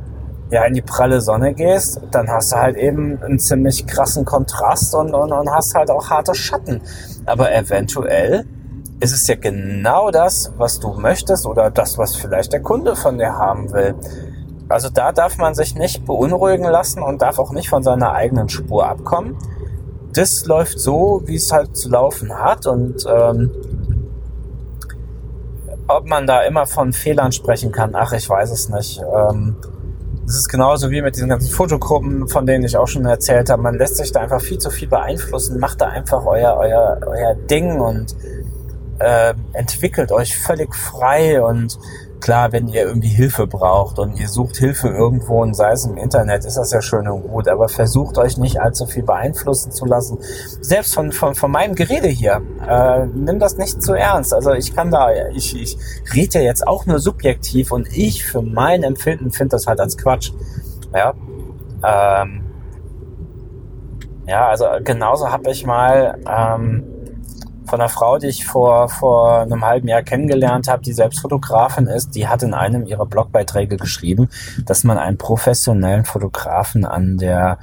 ja, 0.51 0.63
in 0.63 0.73
die 0.73 0.81
pralle 0.81 1.19
Sonne 1.21 1.53
gehst, 1.53 1.99
dann 2.11 2.29
hast 2.29 2.51
du 2.51 2.57
halt 2.57 2.77
eben 2.77 3.21
einen 3.21 3.39
ziemlich 3.39 3.85
krassen 3.85 4.25
Kontrast 4.25 4.95
und, 4.95 5.13
und, 5.13 5.31
und 5.31 5.51
hast 5.51 5.75
halt 5.75 5.89
auch 5.89 6.09
harte 6.09 6.35
Schatten. 6.35 6.81
Aber 7.25 7.53
eventuell 7.53 8.45
ist 8.99 9.13
es 9.13 9.27
ja 9.27 9.35
genau 9.35 10.11
das, 10.11 10.51
was 10.57 10.79
du 10.79 10.93
möchtest 10.93 11.45
oder 11.45 11.69
das, 11.69 11.97
was 11.97 12.15
vielleicht 12.15 12.53
der 12.53 12.61
Kunde 12.61 12.95
von 12.95 13.17
dir 13.17 13.33
haben 13.33 13.71
will. 13.71 13.95
Also 14.69 14.89
da 14.89 15.11
darf 15.11 15.37
man 15.37 15.53
sich 15.53 15.75
nicht 15.75 16.05
beunruhigen 16.05 16.65
lassen 16.65 17.01
und 17.01 17.21
darf 17.21 17.39
auch 17.39 17.51
nicht 17.51 17.69
von 17.69 17.83
seiner 17.83 18.11
eigenen 18.13 18.49
Spur 18.49 18.87
abkommen. 18.87 19.37
Das 20.13 20.45
läuft 20.45 20.79
so, 20.79 21.21
wie 21.25 21.35
es 21.35 21.51
halt 21.51 21.77
zu 21.77 21.89
laufen 21.89 22.33
hat 22.33 22.65
und 22.65 23.05
ähm, 23.07 23.51
ob 25.87 26.05
man 26.05 26.27
da 26.27 26.41
immer 26.41 26.65
von 26.65 26.91
Fehlern 26.91 27.31
sprechen 27.31 27.71
kann, 27.71 27.91
ach, 27.93 28.11
ich 28.11 28.29
weiß 28.29 28.51
es 28.51 28.67
nicht. 28.69 28.99
Ähm, 29.01 29.55
es 30.27 30.35
ist 30.35 30.49
genauso 30.49 30.89
wie 30.91 31.01
mit 31.01 31.15
diesen 31.15 31.29
ganzen 31.29 31.49
Fotogruppen, 31.49 32.27
von 32.27 32.45
denen 32.45 32.65
ich 32.65 32.75
auch 32.75 32.87
schon 32.87 33.05
erzählt 33.05 33.49
habe. 33.49 33.61
Man 33.61 33.77
lässt 33.77 33.95
sich 33.95 34.11
da 34.11 34.19
einfach 34.19 34.41
viel 34.41 34.57
zu 34.57 34.69
viel 34.69 34.89
beeinflussen. 34.89 35.57
Macht 35.57 35.79
da 35.79 35.87
einfach 35.87 36.25
euer, 36.25 36.57
euer, 36.57 36.99
euer 37.05 37.35
Ding 37.35 37.79
und 37.79 38.13
äh, 38.99 39.33
entwickelt 39.53 40.11
euch 40.11 40.37
völlig 40.37 40.73
frei 40.73 41.41
und 41.41 41.77
klar, 42.19 42.51
wenn 42.51 42.67
ihr 42.67 42.83
irgendwie 42.83 43.09
Hilfe 43.09 43.47
braucht 43.47 43.99
und 43.99 44.19
ihr 44.19 44.27
sucht 44.27 44.57
Hilfe 44.57 44.89
irgendwo 44.89 45.41
und 45.41 45.53
sei 45.53 45.71
es 45.71 45.85
im 45.85 45.97
Internet, 45.97 46.45
ist 46.45 46.57
das 46.57 46.71
ja 46.71 46.81
schön 46.81 47.07
und 47.07 47.23
gut, 47.23 47.47
aber 47.47 47.69
versucht 47.69 48.17
euch 48.17 48.37
nicht 48.37 48.59
allzu 48.59 48.85
viel 48.85 49.03
beeinflussen 49.03 49.71
zu 49.71 49.85
lassen. 49.85 50.17
Selbst 50.61 50.93
von, 50.93 51.11
von, 51.11 51.35
von 51.35 51.51
meinem 51.51 51.75
Gerede 51.75 52.07
hier, 52.07 52.41
äh, 52.67 53.05
nimm 53.05 53.39
das 53.39 53.57
nicht 53.57 53.81
zu 53.81 53.93
ernst. 53.93 54.33
Also 54.33 54.53
ich 54.53 54.75
kann 54.75 54.91
da, 54.91 55.09
ich, 55.31 55.55
ich 55.59 55.77
rede 56.13 56.39
ja 56.39 56.45
jetzt 56.45 56.67
auch 56.67 56.85
nur 56.85 56.99
subjektiv 56.99 57.71
und 57.71 57.87
ich 57.95 58.25
für 58.25 58.41
mein 58.41 58.83
Empfinden 58.83 59.31
finde 59.31 59.51
das 59.51 59.67
halt 59.67 59.79
als 59.79 59.97
Quatsch. 59.97 60.31
Ja, 60.93 61.13
ähm, 61.83 62.43
ja 64.25 64.47
also 64.47 64.65
genauso 64.83 65.31
habe 65.31 65.51
ich 65.51 65.65
mal 65.65 66.17
ähm, 66.27 66.83
von 67.67 67.81
einer 67.81 67.89
Frau, 67.89 68.17
die 68.17 68.27
ich 68.27 68.45
vor, 68.45 68.89
vor 68.89 69.41
einem 69.41 69.65
halben 69.65 69.87
Jahr 69.87 70.01
kennengelernt 70.01 70.67
habe, 70.67 70.81
die 70.83 70.93
selbst 70.93 71.19
Fotografin 71.19 71.87
ist, 71.87 72.15
die 72.15 72.27
hat 72.27 72.43
in 72.43 72.53
einem 72.53 72.85
ihrer 72.85 73.05
Blogbeiträge 73.05 73.77
geschrieben, 73.77 74.29
dass 74.65 74.83
man 74.83 74.97
einen 74.97 75.17
professionellen 75.17 76.05
Fotografen 76.05 76.85
an 76.85 77.17
der 77.17 77.57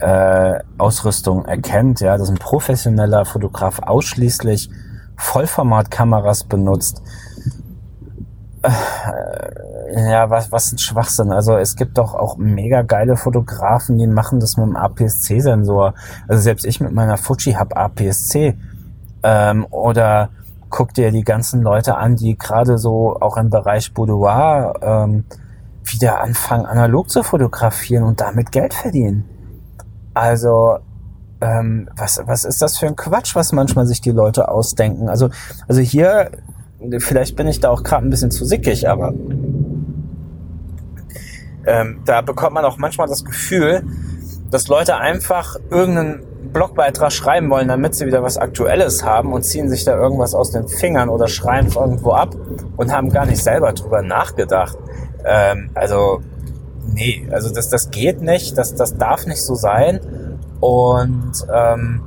äh, 0.00 0.60
Ausrüstung 0.78 1.46
erkennt, 1.46 2.00
ja, 2.00 2.18
dass 2.18 2.28
ein 2.28 2.36
professioneller 2.36 3.24
Fotograf 3.24 3.80
ausschließlich 3.80 4.70
Vollformatkameras 5.16 6.44
benutzt. 6.44 7.02
Äh, 8.62 10.10
ja, 10.10 10.28
was, 10.28 10.52
was 10.52 10.72
ein 10.72 10.78
Schwachsinn. 10.78 11.32
Also 11.32 11.56
es 11.56 11.76
gibt 11.76 11.96
doch 11.96 12.14
auch 12.14 12.36
mega 12.36 12.82
geile 12.82 13.16
Fotografen, 13.16 13.96
die 13.96 14.06
machen 14.06 14.40
das 14.40 14.56
mit 14.56 14.66
dem 14.66 14.76
APS-C-Sensor. 14.76 15.94
Also 16.28 16.42
selbst 16.42 16.66
ich 16.66 16.80
mit 16.80 16.92
meiner 16.92 17.16
Fuji 17.16 17.52
hab 17.52 17.76
APS-C. 17.76 18.58
Ähm, 19.22 19.66
oder 19.70 20.30
guck 20.70 20.94
dir 20.94 21.10
die 21.10 21.24
ganzen 21.24 21.62
Leute 21.62 21.96
an, 21.96 22.16
die 22.16 22.36
gerade 22.36 22.78
so 22.78 23.16
auch 23.20 23.36
im 23.36 23.50
Bereich 23.50 23.94
Boudoir 23.94 24.74
ähm, 24.82 25.24
wieder 25.84 26.20
anfangen, 26.20 26.66
analog 26.66 27.08
zu 27.10 27.22
fotografieren 27.22 28.04
und 28.04 28.20
damit 28.20 28.52
Geld 28.52 28.74
verdienen. 28.74 29.24
Also, 30.14 30.78
ähm, 31.40 31.88
was, 31.96 32.20
was 32.26 32.44
ist 32.44 32.62
das 32.62 32.78
für 32.78 32.86
ein 32.86 32.96
Quatsch, 32.96 33.34
was 33.34 33.52
manchmal 33.52 33.86
sich 33.86 34.00
die 34.00 34.10
Leute 34.10 34.48
ausdenken? 34.48 35.08
Also, 35.08 35.30
also 35.68 35.80
hier, 35.80 36.30
vielleicht 36.98 37.36
bin 37.36 37.46
ich 37.46 37.60
da 37.60 37.70
auch 37.70 37.82
gerade 37.82 38.06
ein 38.06 38.10
bisschen 38.10 38.30
zu 38.30 38.44
sickig, 38.44 38.88
aber 38.88 39.12
ähm, 41.66 42.00
da 42.04 42.20
bekommt 42.22 42.54
man 42.54 42.64
auch 42.64 42.78
manchmal 42.78 43.08
das 43.08 43.24
Gefühl, 43.24 43.82
dass 44.50 44.68
Leute 44.68 44.96
einfach 44.96 45.56
irgendeinen 45.70 46.22
Blogbeitrag 46.52 47.12
schreiben 47.12 47.50
wollen, 47.50 47.68
damit 47.68 47.94
sie 47.94 48.06
wieder 48.06 48.22
was 48.22 48.38
Aktuelles 48.38 49.04
haben 49.04 49.32
und 49.32 49.42
ziehen 49.42 49.68
sich 49.68 49.84
da 49.84 49.96
irgendwas 49.96 50.34
aus 50.34 50.50
den 50.50 50.68
Fingern 50.68 51.08
oder 51.08 51.28
schreiben 51.28 51.68
es 51.68 51.76
irgendwo 51.76 52.12
ab 52.12 52.34
und 52.76 52.92
haben 52.92 53.10
gar 53.10 53.26
nicht 53.26 53.42
selber 53.42 53.72
drüber 53.72 54.02
nachgedacht. 54.02 54.76
Ähm, 55.24 55.70
also, 55.74 56.20
nee, 56.86 57.26
also 57.30 57.52
das, 57.52 57.68
das 57.68 57.90
geht 57.90 58.22
nicht, 58.22 58.56
das, 58.56 58.74
das 58.74 58.96
darf 58.96 59.26
nicht 59.26 59.42
so 59.42 59.54
sein. 59.54 60.00
Und 60.60 61.32
ähm, 61.52 62.02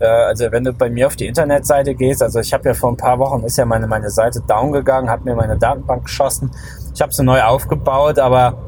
äh, 0.00 0.06
also 0.06 0.50
wenn 0.50 0.64
du 0.64 0.72
bei 0.72 0.90
mir 0.90 1.06
auf 1.06 1.16
die 1.16 1.26
Internetseite 1.26 1.94
gehst, 1.94 2.22
also 2.22 2.40
ich 2.40 2.52
habe 2.52 2.68
ja 2.68 2.74
vor 2.74 2.90
ein 2.90 2.96
paar 2.96 3.18
Wochen 3.18 3.44
ist 3.44 3.56
ja 3.56 3.64
meine, 3.64 3.86
meine 3.86 4.10
Seite 4.10 4.40
down 4.46 4.72
gegangen, 4.72 5.08
habe 5.08 5.24
mir 5.24 5.34
meine 5.34 5.56
Datenbank 5.56 6.04
geschossen. 6.04 6.50
Ich 6.94 7.00
habe 7.00 7.12
sie 7.12 7.24
neu 7.24 7.42
aufgebaut, 7.42 8.18
aber 8.18 8.58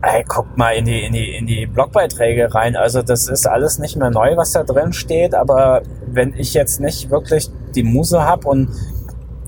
Ey, 0.00 0.24
guckt 0.28 0.56
mal 0.56 0.70
in 0.70 0.84
die, 0.84 1.04
in 1.04 1.12
die, 1.12 1.34
in 1.34 1.46
die 1.46 1.66
Blogbeiträge 1.66 2.54
rein. 2.54 2.76
Also 2.76 3.02
das 3.02 3.28
ist 3.28 3.46
alles 3.48 3.78
nicht 3.78 3.96
mehr 3.96 4.10
neu, 4.10 4.36
was 4.36 4.52
da 4.52 4.62
drin 4.62 4.92
steht. 4.92 5.34
Aber 5.34 5.82
wenn 6.06 6.34
ich 6.34 6.54
jetzt 6.54 6.80
nicht 6.80 7.10
wirklich 7.10 7.50
die 7.74 7.82
Muse 7.82 8.24
habe 8.24 8.48
und 8.48 8.70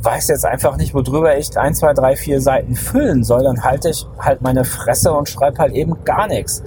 weiß 0.02 0.28
jetzt 0.28 0.46
einfach 0.46 0.76
nicht, 0.76 0.94
worüber 0.94 1.36
ich 1.36 1.56
ein, 1.56 1.74
zwei, 1.74 1.92
drei, 1.92 2.16
vier 2.16 2.40
Seiten 2.40 2.74
füllen 2.74 3.22
soll, 3.22 3.44
dann 3.44 3.62
halte 3.62 3.90
ich 3.90 4.06
halt 4.18 4.42
meine 4.42 4.64
Fresse 4.64 5.12
und 5.12 5.28
schreibe 5.28 5.58
halt 5.58 5.72
eben 5.72 6.04
gar 6.04 6.26
nichts. 6.26 6.62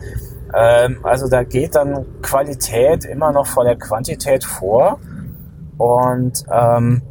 Ähm, 0.54 1.00
also 1.04 1.28
da 1.28 1.44
geht 1.44 1.76
dann 1.76 2.06
Qualität 2.22 3.06
immer 3.06 3.32
noch 3.32 3.48
vor 3.48 3.64
der 3.64 3.76
Quantität 3.76 4.44
vor. 4.44 5.00
Und 5.78 6.44
ähm, 6.52 7.02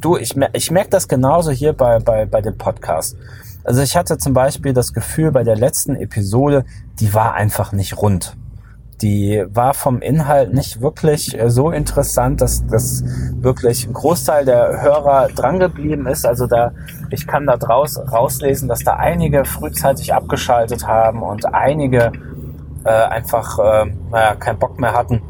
du, 0.00 0.16
ich, 0.16 0.34
ich 0.54 0.70
merke 0.70 0.90
das 0.90 1.08
genauso 1.08 1.50
hier 1.50 1.72
bei, 1.72 1.98
bei, 1.98 2.24
bei 2.24 2.40
dem 2.40 2.56
Podcast. 2.56 3.16
Also 3.64 3.82
ich 3.82 3.96
hatte 3.96 4.18
zum 4.18 4.32
Beispiel 4.32 4.72
das 4.72 4.92
Gefühl 4.92 5.32
bei 5.32 5.44
der 5.44 5.56
letzten 5.56 5.94
Episode, 5.96 6.64
die 6.98 7.12
war 7.14 7.34
einfach 7.34 7.72
nicht 7.72 7.96
rund. 8.00 8.36
die 9.02 9.44
war 9.48 9.74
vom 9.74 10.02
Inhalt 10.02 10.52
nicht 10.52 10.80
wirklich 10.80 11.38
äh, 11.38 11.50
so 11.50 11.70
interessant, 11.70 12.40
dass 12.40 12.66
das 12.66 13.02
wirklich 13.34 13.86
ein 13.86 13.92
Großteil 13.92 14.44
der 14.44 14.82
Hörer 14.82 15.28
drangeblieben 15.34 16.06
ist. 16.06 16.26
Also 16.26 16.46
da, 16.46 16.72
ich 17.10 17.26
kann 17.26 17.46
da 17.46 17.56
draus 17.56 17.98
rauslesen, 17.98 18.68
dass 18.68 18.84
da 18.84 18.94
einige 18.96 19.44
frühzeitig 19.44 20.12
abgeschaltet 20.12 20.86
haben 20.86 21.22
und 21.22 21.46
einige 21.46 22.12
äh, 22.84 22.90
einfach, 22.90 23.58
äh, 23.58 23.86
naja, 24.10 24.34
keinen 24.36 24.58
Bock 24.58 24.78
mehr 24.78 24.92
hatten. 24.92 25.22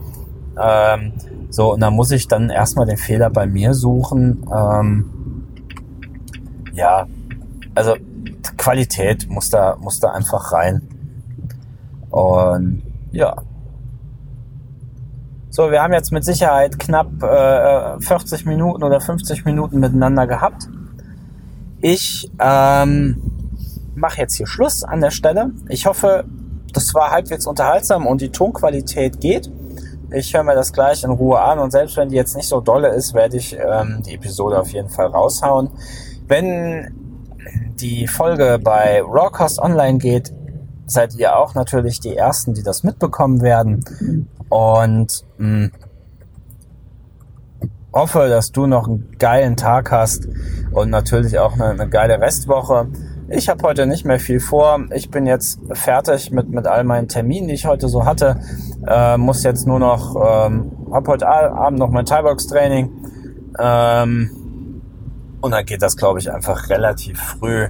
Ähm, 0.61 1.13
so, 1.51 1.73
und 1.73 1.81
da 1.81 1.91
muss 1.91 2.11
ich 2.11 2.29
dann 2.29 2.51
erstmal 2.51 2.87
den 2.87 2.97
Fehler 2.97 3.31
bei 3.31 3.47
mir 3.47 3.75
suchen. 3.75 4.47
Ähm, 4.55 5.11
ja, 6.73 7.07
also 7.75 7.95
Qualität 8.57 9.29
muss 9.29 9.51
da, 9.51 9.77
muss 9.81 10.01
da 10.01 10.11
einfach 10.11 10.53
rein. 10.53 10.83
Und 12.11 12.83
ja. 13.13 13.37
So, 15.51 15.71
wir 15.71 15.83
haben 15.83 15.93
jetzt 15.93 16.13
mit 16.13 16.25
Sicherheit 16.25 16.79
knapp 16.79 17.23
äh, 17.23 18.01
40 18.01 18.47
Minuten 18.47 18.83
oder 18.83 19.01
50 19.01 19.45
Minuten 19.45 19.81
miteinander 19.81 20.27
gehabt. 20.27 20.69
Ich 21.81 22.31
ähm, 22.39 23.21
mache 23.95 24.21
jetzt 24.21 24.35
hier 24.37 24.47
Schluss 24.47 24.85
an 24.85 25.01
der 25.01 25.11
Stelle. 25.11 25.51
Ich 25.69 25.87
hoffe, 25.87 26.25
das 26.73 26.95
war 26.95 27.11
halbwegs 27.11 27.47
unterhaltsam 27.47 28.07
und 28.07 28.21
die 28.21 28.31
Tonqualität 28.31 29.21
geht. 29.21 29.51
Ich 30.13 30.35
höre 30.35 30.43
mir 30.43 30.55
das 30.55 30.73
gleich 30.73 31.05
in 31.05 31.11
Ruhe 31.11 31.41
an 31.41 31.59
und 31.59 31.71
selbst 31.71 31.97
wenn 31.97 32.09
die 32.09 32.17
jetzt 32.17 32.37
nicht 32.37 32.49
so 32.49 32.61
dolle 32.61 32.89
ist, 32.89 33.15
werde 33.15 33.37
ich 33.37 33.57
ähm, 33.57 34.03
die 34.05 34.15
Episode 34.15 34.59
auf 34.59 34.71
jeden 34.71 34.89
Fall 34.89 35.07
raushauen. 35.07 35.71
Wenn 36.27 37.10
die 37.81 38.07
Folge 38.07 38.59
bei 38.63 39.03
Rawcast 39.03 39.59
online 39.61 39.99
geht, 39.99 40.33
seid 40.87 41.15
ihr 41.17 41.37
auch 41.37 41.55
natürlich 41.55 42.01
die 42.01 42.17
Ersten, 42.17 42.55
die 42.55 42.63
das 42.63 42.83
mitbekommen 42.83 43.43
werden. 43.43 43.85
Und 44.49 45.25
mh, 45.39 45.47
hm, 45.47 45.71
hoffe, 47.93 48.29
dass 48.29 48.53
du 48.53 48.67
noch 48.67 48.87
einen 48.87 49.17
geilen 49.19 49.57
Tag 49.57 49.91
hast 49.91 50.29
und 50.73 50.91
natürlich 50.91 51.39
auch 51.39 51.55
eine, 51.55 51.71
eine 51.71 51.89
geile 51.89 52.21
Restwoche. 52.21 52.89
Ich 53.29 53.49
habe 53.49 53.63
heute 53.63 53.87
nicht 53.87 54.05
mehr 54.05 54.19
viel 54.19 54.41
vor. 54.41 54.81
Ich 54.93 55.11
bin 55.11 55.27
jetzt 55.27 55.61
fertig 55.73 56.33
mit, 56.33 56.49
mit 56.49 56.67
all 56.67 56.85
meinen 56.85 57.09
Terminen, 57.09 57.49
die 57.49 57.55
ich 57.55 57.67
heute 57.67 57.89
so 57.89 58.05
hatte. 58.05 58.41
Äh, 58.87 59.17
muss 59.19 59.45
jetzt 59.45 59.67
nur 59.67 59.79
noch, 59.79 60.17
ähm, 60.17 60.73
habe 60.93 61.13
heute 61.13 61.29
Abend 61.29 61.79
noch 61.79 61.91
mein 61.91 62.07
Thai-Box-Training. 62.07 62.91
Ähm, 63.59 64.40
und 65.41 65.53
dann 65.53 65.65
geht 65.65 65.83
das, 65.83 65.97
glaube 65.97 66.19
ich, 66.19 66.31
einfach 66.31 66.69
relativ 66.69 67.21
früh 67.21 67.69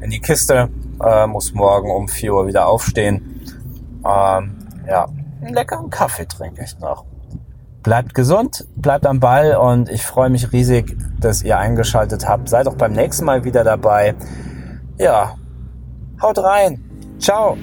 in 0.00 0.10
die 0.10 0.20
Kiste. 0.20 0.68
Äh, 1.02 1.26
muss 1.26 1.52
morgen 1.54 1.90
um 1.90 2.08
4 2.08 2.34
Uhr 2.34 2.46
wieder 2.46 2.66
aufstehen. 2.66 3.40
Ähm, 4.04 4.56
ja, 4.86 5.08
einen 5.40 5.54
leckeren 5.54 5.90
Kaffee 5.90 6.26
trinke 6.26 6.64
ich 6.64 6.78
noch. 6.78 7.04
Bleibt 7.82 8.14
gesund, 8.14 8.66
bleibt 8.76 9.06
am 9.06 9.20
Ball 9.20 9.56
und 9.56 9.88
ich 9.88 10.04
freue 10.04 10.30
mich 10.30 10.52
riesig, 10.52 10.96
dass 11.20 11.42
ihr 11.42 11.58
eingeschaltet 11.58 12.28
habt. 12.28 12.48
Seid 12.48 12.66
auch 12.66 12.74
beim 12.74 12.92
nächsten 12.92 13.24
Mal 13.24 13.44
wieder 13.44 13.64
dabei. 13.64 14.14
Ja, 14.98 15.36
haut 16.20 16.38
rein. 16.38 16.84
Ciao. 17.18 17.56